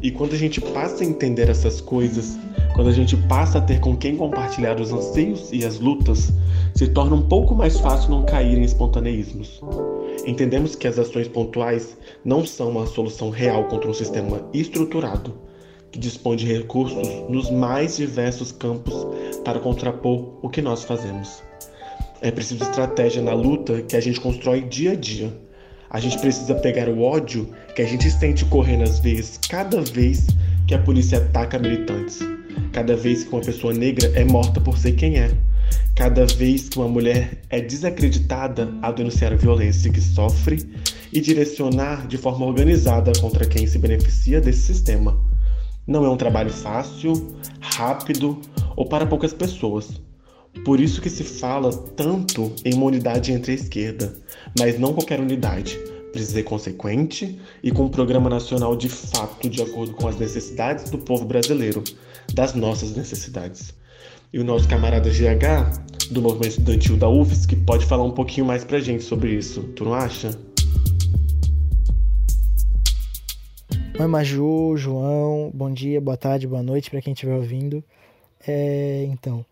E 0.03 0.11
quando 0.11 0.33
a 0.33 0.37
gente 0.37 0.59
passa 0.59 1.01
a 1.01 1.07
entender 1.07 1.49
essas 1.49 1.79
coisas, 1.79 2.37
quando 2.75 2.89
a 2.89 2.91
gente 2.91 3.15
passa 3.15 3.59
a 3.59 3.61
ter 3.61 3.79
com 3.79 3.95
quem 3.95 4.17
compartilhar 4.17 4.77
os 4.77 4.91
anseios 4.91 5.49
e 5.49 5.63
as 5.63 5.79
lutas, 5.79 6.33
se 6.75 6.89
torna 6.89 7.15
um 7.15 7.21
pouco 7.21 7.55
mais 7.55 7.79
fácil 7.79 8.11
não 8.11 8.25
cair 8.25 8.57
em 8.57 8.63
espontaneísmos. 8.63 9.61
Entendemos 10.25 10.75
que 10.75 10.89
as 10.89 10.99
ações 10.99 11.29
pontuais 11.29 11.97
não 12.25 12.45
são 12.45 12.71
uma 12.71 12.85
solução 12.85 13.29
real 13.29 13.63
contra 13.69 13.89
um 13.89 13.93
sistema 13.93 14.45
estruturado, 14.53 15.35
que 15.89 15.97
dispõe 15.97 16.35
de 16.35 16.47
recursos 16.47 17.07
nos 17.29 17.49
mais 17.49 17.95
diversos 17.95 18.51
campos 18.51 19.07
para 19.45 19.59
contrapor 19.59 20.37
o 20.41 20.49
que 20.49 20.61
nós 20.61 20.83
fazemos. 20.83 21.41
É 22.19 22.29
preciso 22.29 22.63
estratégia 22.63 23.21
na 23.21 23.33
luta 23.33 23.81
que 23.81 23.95
a 23.95 24.01
gente 24.01 24.19
constrói 24.19 24.61
dia 24.61 24.91
a 24.91 24.95
dia, 24.95 25.33
A 25.93 25.99
gente 25.99 26.17
precisa 26.17 26.55
pegar 26.55 26.89
o 26.89 27.03
ódio 27.03 27.47
que 27.75 27.81
a 27.83 27.85
gente 27.85 28.09
sente 28.09 28.43
correr 28.45 28.77
nas 28.77 28.97
veias 28.97 29.39
cada 29.47 29.79
vez 29.79 30.25
que 30.67 30.73
a 30.73 30.79
polícia 30.79 31.19
ataca 31.19 31.59
militantes, 31.59 32.17
cada 32.71 32.95
vez 32.95 33.23
que 33.23 33.31
uma 33.31 33.43
pessoa 33.43 33.71
negra 33.71 34.11
é 34.15 34.25
morta 34.25 34.59
por 34.59 34.75
ser 34.75 34.93
quem 34.93 35.19
é, 35.19 35.31
cada 35.95 36.25
vez 36.25 36.67
que 36.67 36.77
uma 36.79 36.87
mulher 36.87 37.43
é 37.47 37.61
desacreditada 37.61 38.73
a 38.81 38.91
denunciar 38.91 39.33
a 39.33 39.35
violência 39.35 39.91
que 39.91 40.01
sofre 40.01 40.67
e 41.11 41.21
direcionar 41.21 42.07
de 42.07 42.17
forma 42.17 42.43
organizada 42.43 43.13
contra 43.21 43.45
quem 43.45 43.67
se 43.67 43.77
beneficia 43.77 44.41
desse 44.41 44.61
sistema. 44.61 45.15
Não 45.85 46.03
é 46.03 46.09
um 46.09 46.17
trabalho 46.17 46.49
fácil, 46.49 47.37
rápido 47.61 48.41
ou 48.75 48.89
para 48.89 49.05
poucas 49.05 49.31
pessoas. 49.31 50.01
Por 50.63 50.79
isso 50.79 51.01
que 51.01 51.09
se 51.09 51.23
fala 51.23 51.73
tanto 51.73 52.53
em 52.63 52.73
uma 52.73 52.85
unidade 52.85 53.31
entre 53.31 53.51
a 53.51 53.55
esquerda, 53.55 54.13
mas 54.57 54.79
não 54.79 54.93
qualquer 54.93 55.19
unidade. 55.19 55.77
Precisa 56.11 56.33
ser 56.33 56.43
consequente 56.43 57.39
e 57.61 57.71
com 57.71 57.85
um 57.85 57.89
programa 57.89 58.29
nacional 58.29 58.75
de 58.75 58.87
fato 58.87 59.49
de 59.49 59.61
acordo 59.61 59.93
com 59.93 60.07
as 60.07 60.17
necessidades 60.17 60.89
do 60.89 60.97
povo 60.97 61.25
brasileiro, 61.25 61.83
das 62.33 62.53
nossas 62.53 62.95
necessidades. 62.95 63.73
E 64.31 64.39
o 64.39 64.43
nosso 64.43 64.67
camarada 64.67 65.09
GH, 65.09 66.11
do 66.11 66.21
movimento 66.21 66.49
estudantil 66.49 66.97
da 66.97 67.09
UFSC, 67.09 67.55
pode 67.65 67.85
falar 67.85 68.03
um 68.03 68.11
pouquinho 68.11 68.45
mais 68.45 68.63
pra 68.63 68.79
gente 68.79 69.03
sobre 69.03 69.31
isso, 69.31 69.63
tu 69.75 69.83
não 69.83 69.93
acha? 69.93 70.39
Oi, 73.99 74.07
Maju, 74.07 74.75
João, 74.75 75.51
bom 75.53 75.71
dia, 75.71 75.99
boa 76.01 76.17
tarde, 76.17 76.47
boa 76.47 76.63
noite 76.63 76.89
para 76.89 77.01
quem 77.01 77.13
estiver 77.13 77.35
ouvindo. 77.35 77.83
É, 78.47 79.05
então, 79.09 79.45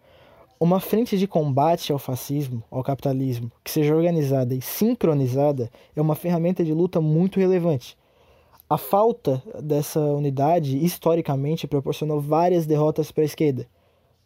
uma 0.61 0.79
frente 0.79 1.17
de 1.17 1.25
combate 1.25 1.91
ao 1.91 1.97
fascismo, 1.97 2.63
ao 2.69 2.83
capitalismo, 2.83 3.51
que 3.63 3.71
seja 3.71 3.95
organizada 3.95 4.53
e 4.53 4.61
sincronizada, 4.61 5.71
é 5.95 5.99
uma 5.99 6.13
ferramenta 6.13 6.63
de 6.63 6.71
luta 6.71 7.01
muito 7.01 7.39
relevante. 7.39 7.97
A 8.69 8.77
falta 8.77 9.41
dessa 9.59 9.99
unidade, 9.99 10.77
historicamente, 10.77 11.65
proporcionou 11.65 12.21
várias 12.21 12.67
derrotas 12.67 13.11
para 13.11 13.23
a 13.23 13.25
esquerda. 13.25 13.65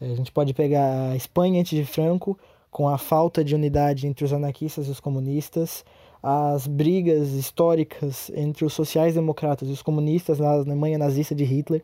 A 0.02 0.08
gente 0.08 0.30
pode 0.30 0.54
pegar 0.54 1.12
a 1.12 1.16
Espanha 1.16 1.62
antes 1.62 1.72
de 1.72 1.86
Franco, 1.86 2.38
com 2.70 2.90
a 2.90 2.98
falta 2.98 3.42
de 3.42 3.56
unidade 3.56 4.06
entre 4.06 4.26
os 4.26 4.34
anarquistas 4.34 4.90
e 4.90 4.92
os 4.92 5.00
comunistas, 5.00 5.86
as 6.22 6.68
brigas 6.68 7.30
históricas 7.30 8.30
entre 8.36 8.66
os 8.66 8.74
sociais-democratas 8.74 9.70
e 9.70 9.72
os 9.72 9.82
comunistas 9.82 10.38
na 10.38 10.52
Alemanha 10.52 10.98
nazista 10.98 11.34
de 11.34 11.46
Hitler. 11.46 11.82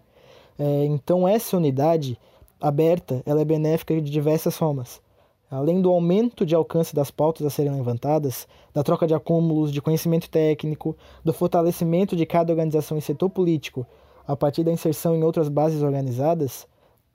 É, 0.60 0.84
então 0.84 1.26
essa 1.26 1.56
unidade 1.56 2.20
aberta 2.62 3.24
ela 3.26 3.42
é 3.42 3.46
benéfica 3.46 4.00
de 4.00 4.10
diversas 4.10 4.56
formas. 4.56 5.02
Além 5.50 5.82
do 5.82 5.90
aumento 5.90 6.46
de 6.46 6.56
alcance 6.56 6.96
das 6.96 7.12
pautas 7.12 7.46
a 7.46 7.50
serem 7.50 7.74
levantadas, 7.74 8.48
da 8.74 8.84
troca 8.84 9.06
de 9.06 9.14
acúmulos 9.14 9.72
de 9.74 9.82
conhecimento 9.82 10.30
técnico, 10.30 10.96
do 11.26 11.34
fortalecimento 11.34 12.16
de 12.16 12.26
cada 12.26 12.54
organização 12.54 12.98
e 12.98 13.02
setor 13.02 13.30
político 13.30 13.86
a 14.26 14.36
partir 14.36 14.64
da 14.64 14.72
inserção 14.72 15.14
em 15.14 15.24
outras 15.24 15.50
bases 15.50 15.82
organizadas, 15.82 16.66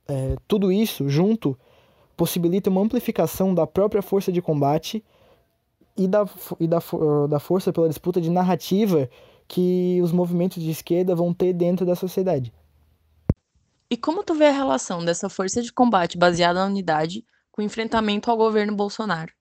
é, 0.07 0.37
tudo 0.47 0.71
isso 0.71 1.09
junto 1.09 1.57
possibilita 2.15 2.69
uma 2.69 2.81
amplificação 2.81 3.55
da 3.55 3.67
própria 3.67 4.03
força 4.03 4.31
de 4.31 4.43
combate 4.43 5.03
e 5.97 6.07
da, 6.07 6.27
e 6.61 6.67
da, 6.67 6.79
da 7.29 7.39
força 7.39 7.73
pela 7.73 7.89
disputa 7.89 8.21
de 8.21 8.31
narrativa 8.31 9.09
que 9.49 9.99
os 10.03 10.13
movimentos 10.13 10.63
de 10.63 10.71
esquerda 10.71 11.15
vão 11.15 11.33
ter 11.33 11.53
dentro 11.53 11.87
da 11.87 11.95
sociedade. 11.95 12.53
E 13.91 13.97
como 13.97 14.25
tu 14.25 14.35
vê 14.35 14.47
a 14.47 14.53
relação 14.53 15.05
dessa 15.05 15.29
força 15.29 15.63
de 15.63 15.73
combate 15.73 16.19
baseada 16.19 16.61
na 16.61 16.67
unidade 16.67 17.25
com 17.53 17.63
o 17.63 17.65
enfrentamento 17.65 18.31
ao 18.31 18.37
governo 18.37 18.75
Bolsonaro? 18.75 19.33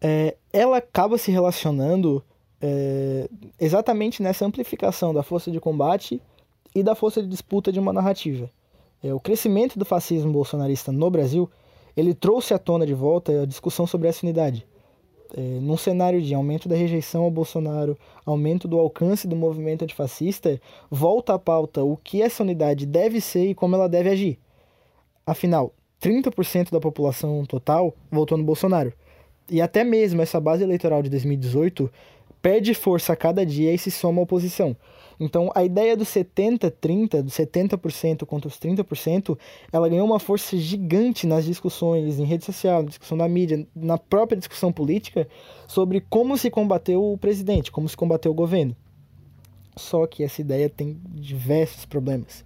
É, 0.00 0.36
ela 0.52 0.78
acaba 0.78 1.16
se 1.16 1.30
relacionando 1.30 2.24
é, 2.60 3.28
exatamente 3.58 4.22
nessa 4.22 4.44
amplificação 4.44 5.14
da 5.14 5.22
força 5.22 5.50
de 5.50 5.60
combate 5.60 6.20
e 6.74 6.82
da 6.82 6.94
força 6.94 7.22
de 7.22 7.28
disputa 7.28 7.70
de 7.72 7.78
uma 7.78 7.92
narrativa. 7.92 8.50
É, 9.02 9.14
o 9.14 9.20
crescimento 9.20 9.78
do 9.78 9.84
fascismo 9.84 10.32
bolsonarista 10.32 10.90
no 10.90 11.10
Brasil 11.10 11.48
ele 11.96 12.14
trouxe 12.14 12.52
à 12.52 12.58
tona 12.58 12.86
de 12.86 12.94
volta 12.94 13.42
a 13.42 13.46
discussão 13.46 13.86
sobre 13.86 14.08
essa 14.08 14.24
unidade 14.24 14.66
é, 15.36 15.40
num 15.40 15.76
cenário 15.76 16.22
de 16.22 16.34
aumento 16.34 16.68
da 16.68 16.76
rejeição 16.76 17.22
ao 17.22 17.30
Bolsonaro, 17.30 17.98
aumento 18.24 18.66
do 18.66 18.78
alcance 18.78 19.26
do 19.26 19.36
movimento 19.36 19.82
antifascista, 19.82 20.60
volta 20.90 21.34
à 21.34 21.38
pauta 21.38 21.82
o 21.82 21.96
que 21.96 22.22
essa 22.22 22.42
unidade 22.42 22.86
deve 22.86 23.20
ser 23.20 23.46
e 23.50 23.54
como 23.54 23.74
ela 23.74 23.88
deve 23.88 24.08
agir. 24.08 24.38
Afinal, 25.26 25.72
30% 26.00 26.70
da 26.70 26.80
população 26.80 27.44
total 27.44 27.94
votou 28.10 28.38
no 28.38 28.44
Bolsonaro. 28.44 28.92
E 29.50 29.60
até 29.60 29.84
mesmo 29.84 30.22
essa 30.22 30.40
base 30.40 30.62
eleitoral 30.62 31.02
de 31.02 31.10
2018 31.10 31.90
perde 32.40 32.72
força 32.74 33.12
a 33.12 33.16
cada 33.16 33.44
dia 33.44 33.72
e 33.72 33.78
se 33.78 33.90
soma 33.90 34.20
à 34.20 34.24
oposição. 34.24 34.76
Então, 35.20 35.50
a 35.54 35.64
ideia 35.64 35.96
do 35.96 36.04
70-30, 36.04 37.22
do 37.22 37.30
70% 37.30 38.24
contra 38.24 38.46
os 38.46 38.54
30%, 38.54 39.36
ela 39.72 39.88
ganhou 39.88 40.06
uma 40.06 40.20
força 40.20 40.56
gigante 40.56 41.26
nas 41.26 41.44
discussões 41.44 42.20
em 42.20 42.24
rede 42.24 42.44
social, 42.44 42.82
na 42.82 42.88
discussão 42.88 43.18
da 43.18 43.28
mídia, 43.28 43.66
na 43.74 43.98
própria 43.98 44.38
discussão 44.38 44.72
política, 44.72 45.26
sobre 45.66 46.00
como 46.00 46.38
se 46.38 46.50
combateu 46.50 47.12
o 47.12 47.18
presidente, 47.18 47.72
como 47.72 47.88
se 47.88 47.96
combateu 47.96 48.30
o 48.30 48.34
governo. 48.34 48.76
Só 49.76 50.06
que 50.06 50.22
essa 50.22 50.40
ideia 50.40 50.68
tem 50.68 51.00
diversos 51.04 51.84
problemas. 51.84 52.44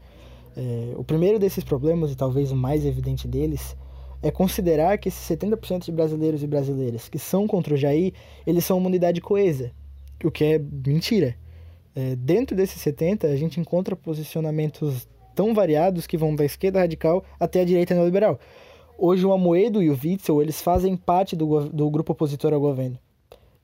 É, 0.57 0.95
o 0.97 1.05
primeiro 1.05 1.39
desses 1.39 1.65
problemas, 1.65 2.13
e 2.13 2.17
talvez 2.17 2.53
o 2.53 2.57
mais 2.57 2.87
evidente 2.87 3.29
deles, 3.29 3.77
é 4.23 4.31
considerar 4.31 4.97
que 4.99 5.09
esses 5.09 5.29
70% 5.29 5.85
de 5.85 5.93
brasileiros 5.93 6.43
e 6.43 6.47
brasileiras 6.47 7.09
que 7.09 7.19
são 7.19 7.47
contra 7.47 7.75
o 7.75 7.77
Jair, 7.77 8.15
eles 8.47 8.65
são 8.65 8.79
uma 8.79 8.87
unidade 8.87 9.21
coesa, 9.21 9.73
o 10.25 10.31
que 10.31 10.45
é 10.45 10.59
mentira. 10.59 11.37
É, 11.95 12.17
dentro 12.17 12.57
desses 12.57 12.81
70, 12.81 13.27
a 13.27 13.37
gente 13.37 13.61
encontra 13.61 13.95
posicionamentos 13.95 15.07
tão 15.35 15.55
variados 15.55 16.07
que 16.07 16.17
vão 16.17 16.35
da 16.35 16.45
esquerda 16.45 16.81
radical 16.81 17.25
até 17.39 17.61
a 17.61 17.65
direita 17.65 17.95
neoliberal. 17.95 18.39
Hoje 18.99 19.25
o 19.27 19.33
Amoedo 19.33 19.83
e 19.83 19.91
o 19.91 19.99
Witzel, 20.01 20.41
eles 20.41 20.61
fazem 20.63 20.97
parte 20.97 21.35
do, 21.35 21.69
do 21.69 21.91
grupo 21.91 22.13
opositor 22.13 22.53
ao 22.53 22.61
governo. 22.61 22.99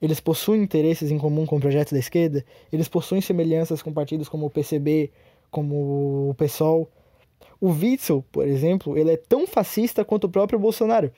Eles 0.00 0.20
possuem 0.20 0.62
interesses 0.62 1.10
em 1.10 1.18
comum 1.18 1.44
com 1.44 1.58
projetos 1.58 1.92
da 1.92 1.98
esquerda, 1.98 2.44
eles 2.72 2.88
possuem 2.88 3.20
semelhanças 3.20 3.82
com 3.82 3.92
partidos 3.92 4.28
como 4.28 4.46
o 4.46 4.50
PCB, 4.50 5.10
como 5.50 6.30
o 6.30 6.34
PSOL. 6.34 6.88
O 7.60 7.70
Witzel, 7.70 8.24
por 8.30 8.46
exemplo, 8.46 8.96
ele 8.96 9.12
é 9.12 9.16
tão 9.16 9.46
fascista 9.46 10.04
quanto 10.04 10.24
o 10.24 10.28
próprio 10.30 10.58
Bolsonaro. 10.58 11.10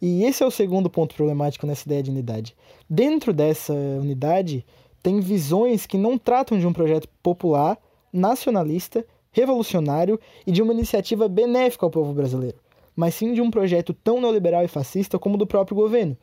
E 0.00 0.24
esse 0.24 0.42
é 0.42 0.46
o 0.46 0.50
segundo 0.50 0.90
ponto 0.90 1.14
problemático 1.14 1.66
nessa 1.66 1.86
ideia 1.86 2.02
de 2.02 2.10
unidade. 2.10 2.56
Dentro 2.90 3.32
dessa 3.32 3.72
unidade, 3.72 4.64
tem 5.02 5.20
visões 5.20 5.84
que 5.84 5.98
não 5.98 6.16
tratam 6.16 6.58
de 6.58 6.66
um 6.66 6.72
projeto 6.72 7.08
popular, 7.22 7.76
nacionalista, 8.12 9.04
revolucionário 9.32 10.20
e 10.46 10.52
de 10.52 10.62
uma 10.62 10.72
iniciativa 10.72 11.28
benéfica 11.28 11.84
ao 11.84 11.90
povo 11.90 12.12
brasileiro, 12.12 12.56
mas 12.94 13.14
sim 13.14 13.32
de 13.32 13.40
um 13.40 13.50
projeto 13.50 13.92
tão 13.92 14.20
neoliberal 14.20 14.64
e 14.64 14.68
fascista 14.68 15.18
como 15.18 15.34
o 15.34 15.38
do 15.38 15.46
próprio 15.46 15.76
governo. 15.76 16.16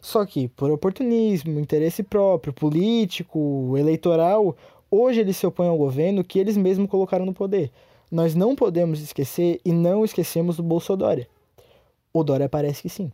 Só 0.00 0.24
que, 0.24 0.48
por 0.48 0.70
oportunismo, 0.70 1.58
interesse 1.58 2.02
próprio, 2.02 2.52
político, 2.52 3.74
eleitoral, 3.76 4.56
hoje 4.90 5.20
eles 5.20 5.36
se 5.36 5.46
opõem 5.46 5.68
ao 5.68 5.76
governo 5.76 6.24
que 6.24 6.38
eles 6.38 6.56
mesmos 6.56 6.88
colocaram 6.88 7.26
no 7.26 7.34
poder. 7.34 7.70
Nós 8.10 8.34
não 8.34 8.56
podemos 8.56 9.00
esquecer 9.00 9.60
e 9.64 9.72
não 9.72 10.04
esquecemos 10.04 10.56
do 10.56 10.62
Bolsonaro. 10.62 11.26
O 12.12 12.24
Dória 12.24 12.48
parece 12.48 12.82
que 12.82 12.88
sim. 12.88 13.12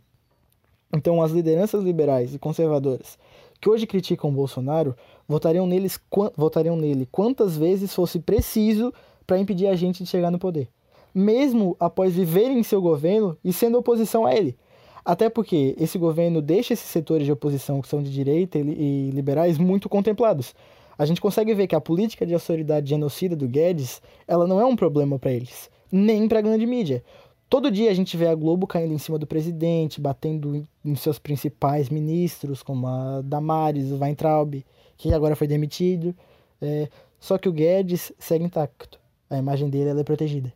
Então, 0.93 1.21
as 1.21 1.31
lideranças 1.31 1.83
liberais 1.83 2.33
e 2.33 2.39
conservadoras 2.39 3.17
que 3.59 3.69
hoje 3.69 3.87
criticam 3.87 4.31
Bolsonaro 4.31 4.95
votariam, 5.27 5.67
neles, 5.67 5.99
votariam 6.35 6.75
nele 6.75 7.07
quantas 7.11 7.57
vezes 7.57 7.93
fosse 7.93 8.19
preciso 8.19 8.93
para 9.25 9.39
impedir 9.39 9.67
a 9.67 9.75
gente 9.75 10.03
de 10.03 10.09
chegar 10.09 10.31
no 10.31 10.39
poder, 10.39 10.69
mesmo 11.13 11.75
após 11.79 12.13
viverem 12.13 12.59
em 12.59 12.63
seu 12.63 12.81
governo 12.81 13.37
e 13.43 13.51
sendo 13.51 13.77
oposição 13.77 14.25
a 14.25 14.33
ele. 14.33 14.55
Até 15.03 15.29
porque 15.29 15.73
esse 15.79 15.97
governo 15.97 16.41
deixa 16.41 16.73
esses 16.73 16.89
setores 16.89 17.25
de 17.25 17.31
oposição 17.31 17.81
que 17.81 17.87
são 17.87 18.03
de 18.03 18.11
direita 18.11 18.59
e 18.59 19.09
liberais 19.11 19.57
muito 19.57 19.87
contemplados. 19.87 20.53
A 20.97 21.05
gente 21.05 21.21
consegue 21.21 21.53
ver 21.53 21.67
que 21.67 21.75
a 21.75 21.81
política 21.81 22.25
de 22.25 22.33
austeridade 22.33 22.89
genocida 22.89 23.35
do 23.35 23.47
Guedes, 23.47 24.01
ela 24.27 24.47
não 24.47 24.59
é 24.59 24.65
um 24.65 24.75
problema 24.75 25.17
para 25.17 25.31
eles, 25.31 25.69
nem 25.91 26.27
para 26.27 26.39
a 26.39 26.41
grande 26.41 26.65
mídia. 26.65 27.03
Todo 27.49 27.71
dia 27.71 27.89
a 27.89 27.93
gente 27.93 28.17
vê 28.17 28.27
a 28.27 28.35
Globo 28.35 28.67
caindo 28.67 28.93
em 28.93 28.97
cima 28.97 29.17
do 29.17 29.25
presidente, 29.25 30.01
batendo 30.01 30.67
em 30.83 30.95
seus 30.95 31.17
principais 31.17 31.89
ministros, 31.89 32.61
como 32.61 32.87
a 32.87 33.21
Damares, 33.21 33.89
o 33.91 33.97
Weintraub, 33.97 34.65
que 34.97 35.13
agora 35.13 35.35
foi 35.35 35.47
demitido. 35.47 36.13
É, 36.61 36.89
só 37.19 37.37
que 37.37 37.47
o 37.47 37.53
Guedes 37.53 38.11
segue 38.19 38.43
intacto. 38.43 38.99
A 39.29 39.37
imagem 39.37 39.69
dele 39.69 39.97
é 39.99 40.03
protegida. 40.03 40.53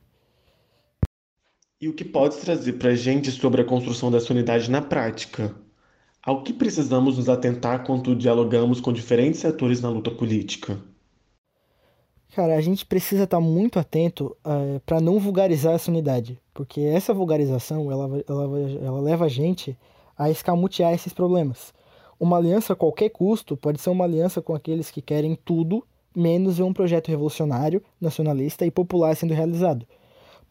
E 1.80 1.88
o 1.88 1.93
que 1.93 2.04
pode 2.04 2.38
trazer 2.38 2.73
para 2.73 2.89
a 2.89 2.95
gente 2.95 3.32
sobre 3.32 3.62
a 3.62 3.65
construção 3.65 4.12
dessa 4.12 4.34
unidade 4.34 4.69
na 4.69 4.82
prática? 4.82 5.56
Ao 6.21 6.43
que 6.43 6.54
precisamos 6.54 7.17
nos 7.17 7.30
atentar 7.30 7.86
quando 7.86 8.15
dialogamos 8.15 8.80
com 8.80 8.93
diferentes 8.93 9.39
setores 9.39 9.82
na 9.82 9.89
luta 9.89 10.12
política? 10.12 10.80
Cara, 12.34 12.56
a 12.56 12.62
gente 12.62 12.86
precisa 12.86 13.26
estar 13.26 13.38
tá 13.38 13.41
muito 13.41 13.78
atento 13.78 14.38
uh, 14.46 14.78
eh, 14.78 14.82
para 14.86 15.02
não 15.02 15.20
vulgarizar 15.20 15.74
essa 15.74 15.91
unidade, 15.91 16.39
porque 16.54 16.80
essa 16.80 17.13
vulgarização 17.13 17.91
ela, 17.91 18.24
ela, 18.28 18.60
ela 18.82 19.02
leva 19.02 19.26
a 19.26 19.28
gente 19.28 19.78
a 20.17 20.30
escamotear 20.30 20.94
esses 20.94 21.12
problemas. 21.12 21.74
Uma 22.17 22.38
aliança 22.38 22.72
a 22.72 22.76
qualquer 22.76 23.10
custo 23.10 23.58
pode 23.58 23.82
ser 23.82 23.89
uma 23.89 24.06
aliança 24.06 24.41
com 24.41 24.56
aqueles 24.56 24.89
que 24.89 25.02
querem 25.02 25.38
tudo 25.44 25.84
menos 26.15 26.60
um 26.60 26.72
projeto 26.72 27.10
revolucionário, 27.10 27.84
nacionalista 28.00 28.65
e 28.65 28.72
popular 28.72 29.13
sendo 29.15 29.34
realizado. 29.34 29.86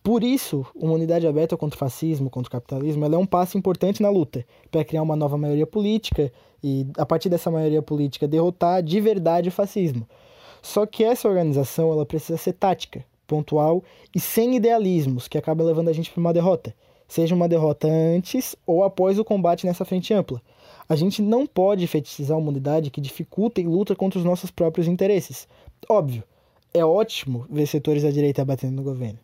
Por 0.03 0.23
isso, 0.23 0.67
uma 0.75 0.95
unidade 0.95 1.27
aberta 1.27 1.57
contra 1.57 1.77
o 1.77 1.79
fascismo, 1.79 2.29
contra 2.29 2.49
o 2.49 2.53
capitalismo, 2.53 3.05
ela 3.05 3.15
é 3.15 3.19
um 3.19 3.27
passo 3.27 3.57
importante 3.57 4.03
na 4.03 4.11
luta 4.11 4.45
para 4.71 4.85
criar 4.85 5.03
uma 5.03 5.17
nova 5.17 5.39
maioria 5.39 5.67
política 5.67 6.33
e, 6.63 6.87
a 6.99 7.07
partir 7.07 7.29
dessa 7.29 7.51
maioria 7.51 7.81
política, 7.81 8.29
derrotar 8.29 8.83
de 8.83 9.01
verdade 9.01 9.49
o 9.49 9.53
fascismo. 9.53 10.07
Só 10.63 10.87
que 10.87 11.05
essa 11.05 11.29
organização 11.29 11.91
ela 11.93 12.07
precisa 12.07 12.39
ser 12.39 12.53
tática, 12.53 13.05
pontual 13.27 13.83
e 14.15 14.21
sem 14.21 14.57
idealismos, 14.57 15.29
que 15.29 15.39
acaba 15.39 15.65
levando 15.65 15.89
a 15.89 15.93
gente 15.93 16.11
para 16.11 16.21
uma 16.21 16.33
derrota. 16.33 16.75
Seja 17.09 17.35
uma 17.35 17.49
derrota 17.49 17.89
antes 17.89 18.55
ou 18.67 18.85
após 18.85 19.19
o 19.19 19.25
combate 19.25 19.67
nessa 19.67 19.85
frente 19.85 20.15
ampla. 20.15 20.41
A 20.89 20.95
gente 20.97 21.23
não 21.23 21.47
pode 21.47 21.87
fetichizar 21.87 22.39
uma 22.39 22.51
unidade 22.51 22.91
que 22.91 23.01
dificulta 23.01 23.61
e 23.61 23.67
luta 23.67 23.97
contra 23.97 24.19
os 24.19 24.25
nossos 24.25 24.51
próprios 24.51 24.87
interesses. 24.87 25.49
Óbvio, 25.89 26.23
é 26.73 26.85
ótimo 26.85 27.47
ver 27.51 27.67
setores 27.67 28.03
da 28.03 28.11
direita 28.11 28.45
batendo 28.45 28.77
no 28.77 28.83
governo 28.83 29.19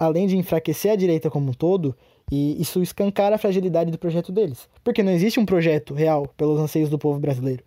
além 0.00 0.26
de 0.26 0.34
enfraquecer 0.34 0.90
a 0.90 0.96
direita 0.96 1.28
como 1.28 1.50
um 1.50 1.52
todo, 1.52 1.94
e 2.32 2.60
isso 2.60 2.82
escancara 2.82 3.34
a 3.34 3.38
fragilidade 3.38 3.90
do 3.90 3.98
projeto 3.98 4.32
deles. 4.32 4.66
Porque 4.82 5.02
não 5.02 5.12
existe 5.12 5.38
um 5.38 5.44
projeto 5.44 5.92
real 5.92 6.26
pelos 6.38 6.58
anseios 6.58 6.88
do 6.88 6.98
povo 6.98 7.20
brasileiro. 7.20 7.62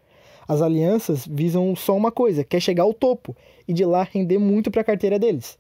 As 0.48 0.62
alianças 0.62 1.26
visam 1.26 1.76
só 1.76 1.96
uma 1.96 2.12
coisa, 2.12 2.44
que 2.44 2.56
é 2.56 2.60
chegar 2.60 2.84
ao 2.84 2.94
topo 2.94 3.36
e 3.68 3.74
de 3.74 3.86
lá 3.86 4.04
render 4.04 4.38
muito 4.38 4.70
para 4.70 4.82
a 4.82 4.86
carteira 4.86 5.18
deles. 5.18 5.58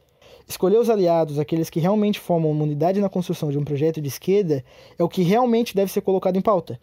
Escolher 0.48 0.78
os 0.78 0.90
aliados, 0.90 1.40
aqueles 1.40 1.70
que 1.70 1.80
realmente 1.80 2.20
formam 2.20 2.52
uma 2.52 2.64
unidade 2.64 3.00
na 3.00 3.10
construção 3.10 3.50
de 3.50 3.58
um 3.58 3.64
projeto 3.64 4.02
de 4.02 4.08
esquerda, 4.08 4.64
é 4.98 5.04
o 5.04 5.10
que 5.10 5.24
realmente 5.24 5.76
deve 5.76 5.92
ser 5.92 6.02
colocado 6.02 6.36
em 6.36 6.42
pauta. 6.42 6.78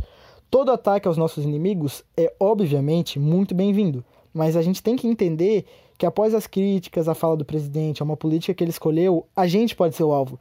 Todo 0.50 0.72
ataque 0.72 1.06
aos 1.06 1.16
nossos 1.16 1.44
inimigos 1.44 2.02
é, 2.16 2.32
obviamente, 2.40 3.18
muito 3.18 3.54
bem-vindo, 3.54 4.04
mas 4.32 4.56
a 4.56 4.62
gente 4.62 4.82
tem 4.82 4.96
que 4.96 5.06
entender 5.06 5.64
que 5.98 6.06
após 6.06 6.34
as 6.34 6.46
críticas 6.46 7.08
à 7.08 7.14
fala 7.14 7.36
do 7.36 7.44
presidente, 7.44 8.02
a 8.02 8.04
uma 8.04 8.16
política 8.16 8.54
que 8.54 8.64
ele 8.64 8.70
escolheu, 8.70 9.26
a 9.36 9.46
gente 9.46 9.76
pode 9.76 9.94
ser 9.94 10.04
o 10.04 10.12
alvo. 10.12 10.40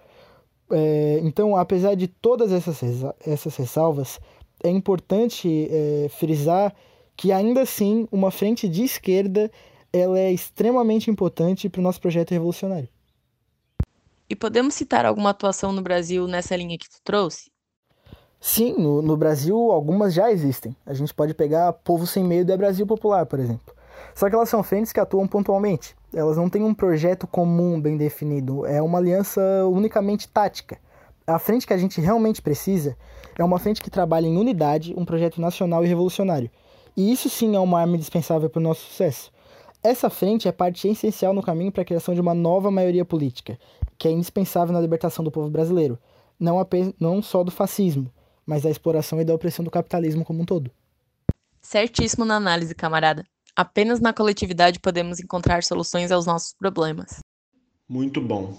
É, 0.71 1.19
então, 1.21 1.55
apesar 1.55 1.95
de 1.95 2.07
todas 2.07 2.51
essas, 2.51 2.81
essas 3.25 3.55
ressalvas, 3.57 4.19
é 4.63 4.69
importante 4.69 5.67
é, 5.69 6.07
frisar 6.09 6.73
que 7.19 7.33
ainda 7.33 7.63
assim 7.63 8.07
uma 8.13 8.31
frente 8.31 8.65
de 8.65 8.81
esquerda 8.81 9.51
ela 9.91 10.17
é 10.17 10.31
extremamente 10.31 11.11
importante 11.11 11.67
para 11.67 11.79
o 11.79 11.83
nosso 11.83 11.99
projeto 11.99 12.31
revolucionário. 12.31 12.87
E 14.29 14.37
podemos 14.37 14.73
citar 14.73 15.05
alguma 15.05 15.31
atuação 15.31 15.73
no 15.73 15.81
Brasil 15.81 16.29
nessa 16.29 16.55
linha 16.55 16.77
que 16.77 16.89
tu 16.89 17.01
trouxe? 17.03 17.51
Sim, 18.39 18.73
no, 18.77 19.01
no 19.01 19.17
Brasil 19.17 19.53
algumas 19.69 20.13
já 20.13 20.31
existem. 20.31 20.73
A 20.85 20.93
gente 20.93 21.13
pode 21.13 21.33
pegar 21.33 21.73
Povo 21.73 22.07
Sem 22.07 22.23
Medo 22.23 22.53
e 22.53 22.57
Brasil 22.57 22.87
Popular, 22.87 23.25
por 23.25 23.37
exemplo. 23.37 23.75
Só 24.15 24.29
que 24.29 24.35
elas 24.35 24.47
são 24.47 24.63
frentes 24.63 24.93
que 24.93 24.99
atuam 25.01 25.27
pontualmente. 25.27 25.97
Elas 26.13 26.37
não 26.37 26.49
têm 26.49 26.63
um 26.63 26.73
projeto 26.73 27.27
comum 27.27 27.81
bem 27.81 27.97
definido. 27.97 28.65
É 28.65 28.81
uma 28.81 28.97
aliança 28.97 29.41
unicamente 29.69 30.25
tática. 30.25 30.77
A 31.27 31.37
frente 31.37 31.67
que 31.67 31.73
a 31.73 31.77
gente 31.77 31.99
realmente 31.99 32.41
precisa 32.41 32.95
é 33.37 33.43
uma 33.43 33.59
frente 33.59 33.81
que 33.81 33.89
trabalha 33.89 34.25
em 34.25 34.37
unidade, 34.37 34.93
um 34.95 35.03
projeto 35.03 35.41
nacional 35.41 35.83
e 35.83 35.87
revolucionário. 35.89 36.49
E 36.95 37.11
isso 37.11 37.29
sim 37.29 37.55
é 37.55 37.59
uma 37.59 37.79
arma 37.79 37.95
indispensável 37.95 38.49
para 38.49 38.59
o 38.59 38.63
nosso 38.63 38.81
sucesso. 38.81 39.31
Essa 39.81 40.09
frente 40.09 40.47
é 40.47 40.51
parte 40.51 40.87
essencial 40.87 41.33
no 41.33 41.41
caminho 41.41 41.71
para 41.71 41.83
a 41.83 41.85
criação 41.85 42.13
de 42.13 42.19
uma 42.19 42.33
nova 42.33 42.69
maioria 42.69 43.05
política, 43.05 43.57
que 43.97 44.07
é 44.07 44.11
indispensável 44.11 44.73
na 44.73 44.81
libertação 44.81 45.23
do 45.23 45.31
povo 45.31 45.49
brasileiro, 45.49 45.97
não, 46.39 46.59
apenas, 46.59 46.93
não 46.99 47.21
só 47.21 47.43
do 47.43 47.51
fascismo, 47.51 48.11
mas 48.45 48.63
da 48.63 48.69
exploração 48.69 49.21
e 49.21 49.25
da 49.25 49.33
opressão 49.33 49.63
do 49.63 49.71
capitalismo 49.71 50.25
como 50.25 50.41
um 50.41 50.45
todo. 50.45 50.71
Certíssimo 51.61 52.25
na 52.25 52.35
análise, 52.35 52.73
camarada. 52.73 53.25
Apenas 53.55 53.99
na 53.99 54.13
coletividade 54.13 54.79
podemos 54.79 55.19
encontrar 55.19 55.63
soluções 55.63 56.11
aos 56.11 56.25
nossos 56.25 56.53
problemas. 56.53 57.19
Muito 57.87 58.21
bom. 58.21 58.53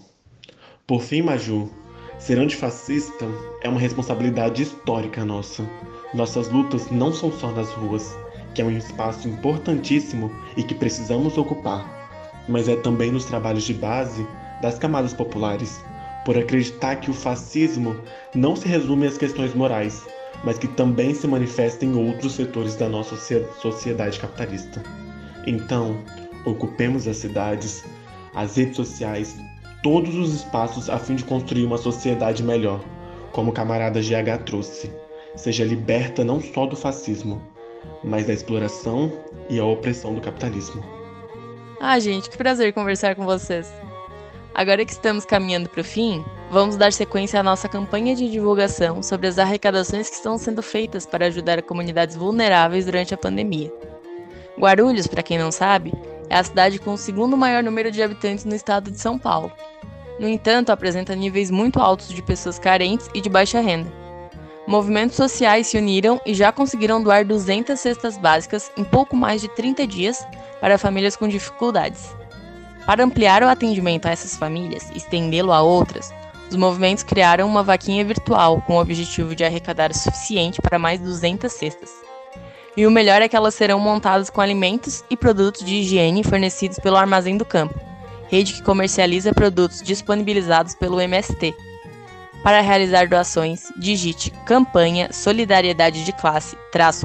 Por 0.86 1.00
fim, 1.02 1.22
Maju, 1.22 1.70
ser 2.18 2.38
antifascista 2.38 3.26
é 3.62 3.68
uma 3.68 3.80
responsabilidade 3.80 4.62
histórica 4.62 5.24
nossa. 5.24 5.62
Nossas 6.12 6.48
lutas 6.48 6.90
não 6.90 7.12
são 7.12 7.30
só 7.30 7.52
nas 7.52 7.70
ruas, 7.70 8.16
que 8.52 8.60
é 8.60 8.64
um 8.64 8.76
espaço 8.76 9.28
importantíssimo 9.28 10.30
e 10.56 10.62
que 10.62 10.74
precisamos 10.74 11.38
ocupar, 11.38 12.44
mas 12.48 12.68
é 12.68 12.74
também 12.76 13.12
nos 13.12 13.24
trabalhos 13.24 13.62
de 13.62 13.74
base 13.74 14.26
das 14.60 14.78
camadas 14.78 15.14
populares, 15.14 15.80
por 16.24 16.36
acreditar 16.36 16.96
que 16.96 17.10
o 17.10 17.14
fascismo 17.14 17.96
não 18.34 18.56
se 18.56 18.66
resume 18.66 19.06
às 19.06 19.16
questões 19.16 19.54
morais, 19.54 20.04
mas 20.44 20.58
que 20.58 20.68
também 20.68 21.14
se 21.14 21.26
manifesta 21.26 21.84
em 21.84 21.94
outros 21.94 22.32
setores 22.32 22.74
da 22.74 22.88
nossa 22.88 23.16
sociedade 23.60 24.18
capitalista. 24.18 24.82
Então, 25.46 25.96
ocupemos 26.44 27.06
as 27.06 27.18
cidades, 27.18 27.84
as 28.34 28.56
redes 28.56 28.76
sociais, 28.76 29.36
todos 29.82 30.14
os 30.14 30.34
espaços 30.34 30.90
a 30.90 30.98
fim 30.98 31.14
de 31.14 31.24
construir 31.24 31.64
uma 31.64 31.78
sociedade 31.78 32.42
melhor, 32.42 32.80
como 33.32 33.50
o 33.50 33.54
camarada 33.54 34.00
GH 34.00 34.44
trouxe. 34.44 34.90
Seja 35.36 35.64
liberta 35.64 36.24
não 36.24 36.40
só 36.40 36.66
do 36.66 36.76
fascismo, 36.76 37.40
mas 38.02 38.26
da 38.26 38.32
exploração 38.32 39.12
e 39.48 39.58
a 39.58 39.64
opressão 39.64 40.14
do 40.14 40.20
capitalismo. 40.20 40.82
Ah, 41.80 41.98
gente, 41.98 42.28
que 42.28 42.36
prazer 42.36 42.72
conversar 42.72 43.14
com 43.14 43.24
vocês. 43.24 43.72
Agora 44.54 44.84
que 44.84 44.92
estamos 44.92 45.24
caminhando 45.24 45.68
para 45.68 45.80
o 45.80 45.84
fim, 45.84 46.24
vamos 46.50 46.76
dar 46.76 46.92
sequência 46.92 47.40
à 47.40 47.42
nossa 47.42 47.68
campanha 47.68 48.14
de 48.14 48.30
divulgação 48.30 49.02
sobre 49.02 49.28
as 49.28 49.38
arrecadações 49.38 50.10
que 50.10 50.16
estão 50.16 50.36
sendo 50.36 50.62
feitas 50.62 51.06
para 51.06 51.26
ajudar 51.26 51.62
comunidades 51.62 52.16
vulneráveis 52.16 52.84
durante 52.84 53.14
a 53.14 53.16
pandemia. 53.16 53.72
Guarulhos, 54.58 55.06
para 55.06 55.22
quem 55.22 55.38
não 55.38 55.50
sabe, 55.52 55.92
é 56.28 56.36
a 56.36 56.44
cidade 56.44 56.78
com 56.78 56.92
o 56.92 56.98
segundo 56.98 57.36
maior 57.36 57.62
número 57.62 57.90
de 57.90 58.02
habitantes 58.02 58.44
no 58.44 58.54
estado 58.54 58.90
de 58.90 59.00
São 59.00 59.18
Paulo. 59.18 59.50
No 60.18 60.28
entanto, 60.28 60.70
apresenta 60.70 61.14
níveis 61.14 61.50
muito 61.50 61.80
altos 61.80 62.08
de 62.08 62.20
pessoas 62.20 62.58
carentes 62.58 63.08
e 63.14 63.20
de 63.20 63.30
baixa 63.30 63.60
renda. 63.60 63.99
Movimentos 64.66 65.16
sociais 65.16 65.66
se 65.66 65.78
uniram 65.78 66.20
e 66.24 66.34
já 66.34 66.52
conseguiram 66.52 67.02
doar 67.02 67.24
200 67.24 67.78
cestas 67.78 68.16
básicas 68.18 68.70
em 68.76 68.84
pouco 68.84 69.16
mais 69.16 69.40
de 69.40 69.48
30 69.48 69.86
dias 69.86 70.24
para 70.60 70.78
famílias 70.78 71.16
com 71.16 71.26
dificuldades. 71.26 72.14
Para 72.86 73.04
ampliar 73.04 73.42
o 73.42 73.48
atendimento 73.48 74.06
a 74.06 74.10
essas 74.10 74.36
famílias 74.36 74.90
e 74.90 74.98
estendê-lo 74.98 75.52
a 75.52 75.62
outras, 75.62 76.12
os 76.50 76.56
movimentos 76.56 77.04
criaram 77.04 77.48
uma 77.48 77.62
vaquinha 77.62 78.04
virtual 78.04 78.60
com 78.62 78.74
o 78.74 78.80
objetivo 78.80 79.34
de 79.34 79.44
arrecadar 79.44 79.90
o 79.90 79.96
suficiente 79.96 80.60
para 80.60 80.78
mais 80.78 81.00
200 81.00 81.50
cestas. 81.52 81.90
E 82.76 82.86
o 82.86 82.90
melhor 82.90 83.22
é 83.22 83.28
que 83.28 83.36
elas 83.36 83.54
serão 83.54 83.78
montadas 83.78 84.30
com 84.30 84.40
alimentos 84.40 85.04
e 85.10 85.16
produtos 85.16 85.64
de 85.64 85.76
higiene 85.76 86.22
fornecidos 86.22 86.78
pelo 86.78 86.96
Armazém 86.96 87.36
do 87.36 87.44
Campo, 87.44 87.78
rede 88.28 88.52
que 88.52 88.62
comercializa 88.62 89.32
produtos 89.32 89.82
disponibilizados 89.82 90.74
pelo 90.74 91.00
MST. 91.00 91.54
Para 92.42 92.62
realizar 92.62 93.06
doações, 93.06 93.70
digite 93.76 94.30
campanha 94.46 95.12
Solidariedade 95.12 96.04
de 96.04 96.12
Classe 96.12 96.56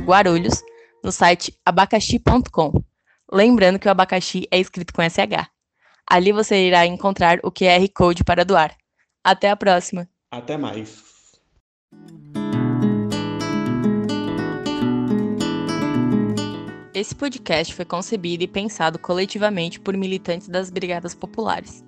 Guarulhos 0.02 0.64
no 1.04 1.12
site 1.12 1.54
abacaxi.com. 1.66 2.82
Lembrando 3.30 3.78
que 3.78 3.88
o 3.88 3.92
abacaxi 3.92 4.48
é 4.50 4.58
escrito 4.60 4.94
com 4.94 5.02
SH. 5.02 5.50
Ali 6.10 6.32
você 6.32 6.68
irá 6.68 6.86
encontrar 6.86 7.40
o 7.44 7.52
QR 7.52 7.86
Code 7.94 8.24
para 8.24 8.46
doar. 8.46 8.76
Até 9.22 9.50
a 9.50 9.58
próxima. 9.58 10.08
Até 10.32 10.56
mais. 10.56 11.04
Esse 16.94 17.14
podcast 17.14 17.74
foi 17.76 17.84
concebido 17.84 18.46
e 18.46 18.48
pensado 18.48 18.98
coletivamente 18.98 19.82
por 19.82 19.98
militantes 19.98 20.48
das 20.48 20.70
Brigadas 20.70 21.14
Populares. 21.14 21.85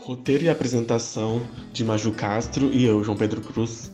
Roteiro 0.00 0.44
e 0.44 0.50
apresentação 0.50 1.40
de 1.72 1.82
Maju 1.82 2.12
Castro 2.12 2.70
e 2.70 2.84
eu, 2.84 3.02
João 3.02 3.16
Pedro 3.16 3.40
Cruz. 3.40 3.90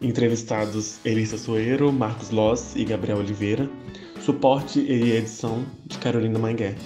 Entrevistados 0.00 1.00
Elissa 1.04 1.36
Soeiro, 1.36 1.92
Marcos 1.92 2.30
Loss 2.30 2.76
e 2.76 2.84
Gabriel 2.84 3.18
Oliveira. 3.18 3.68
Suporte 4.20 4.78
e 4.78 5.10
edição 5.10 5.66
de 5.86 5.98
Carolina 5.98 6.38
Mangué. 6.38 6.76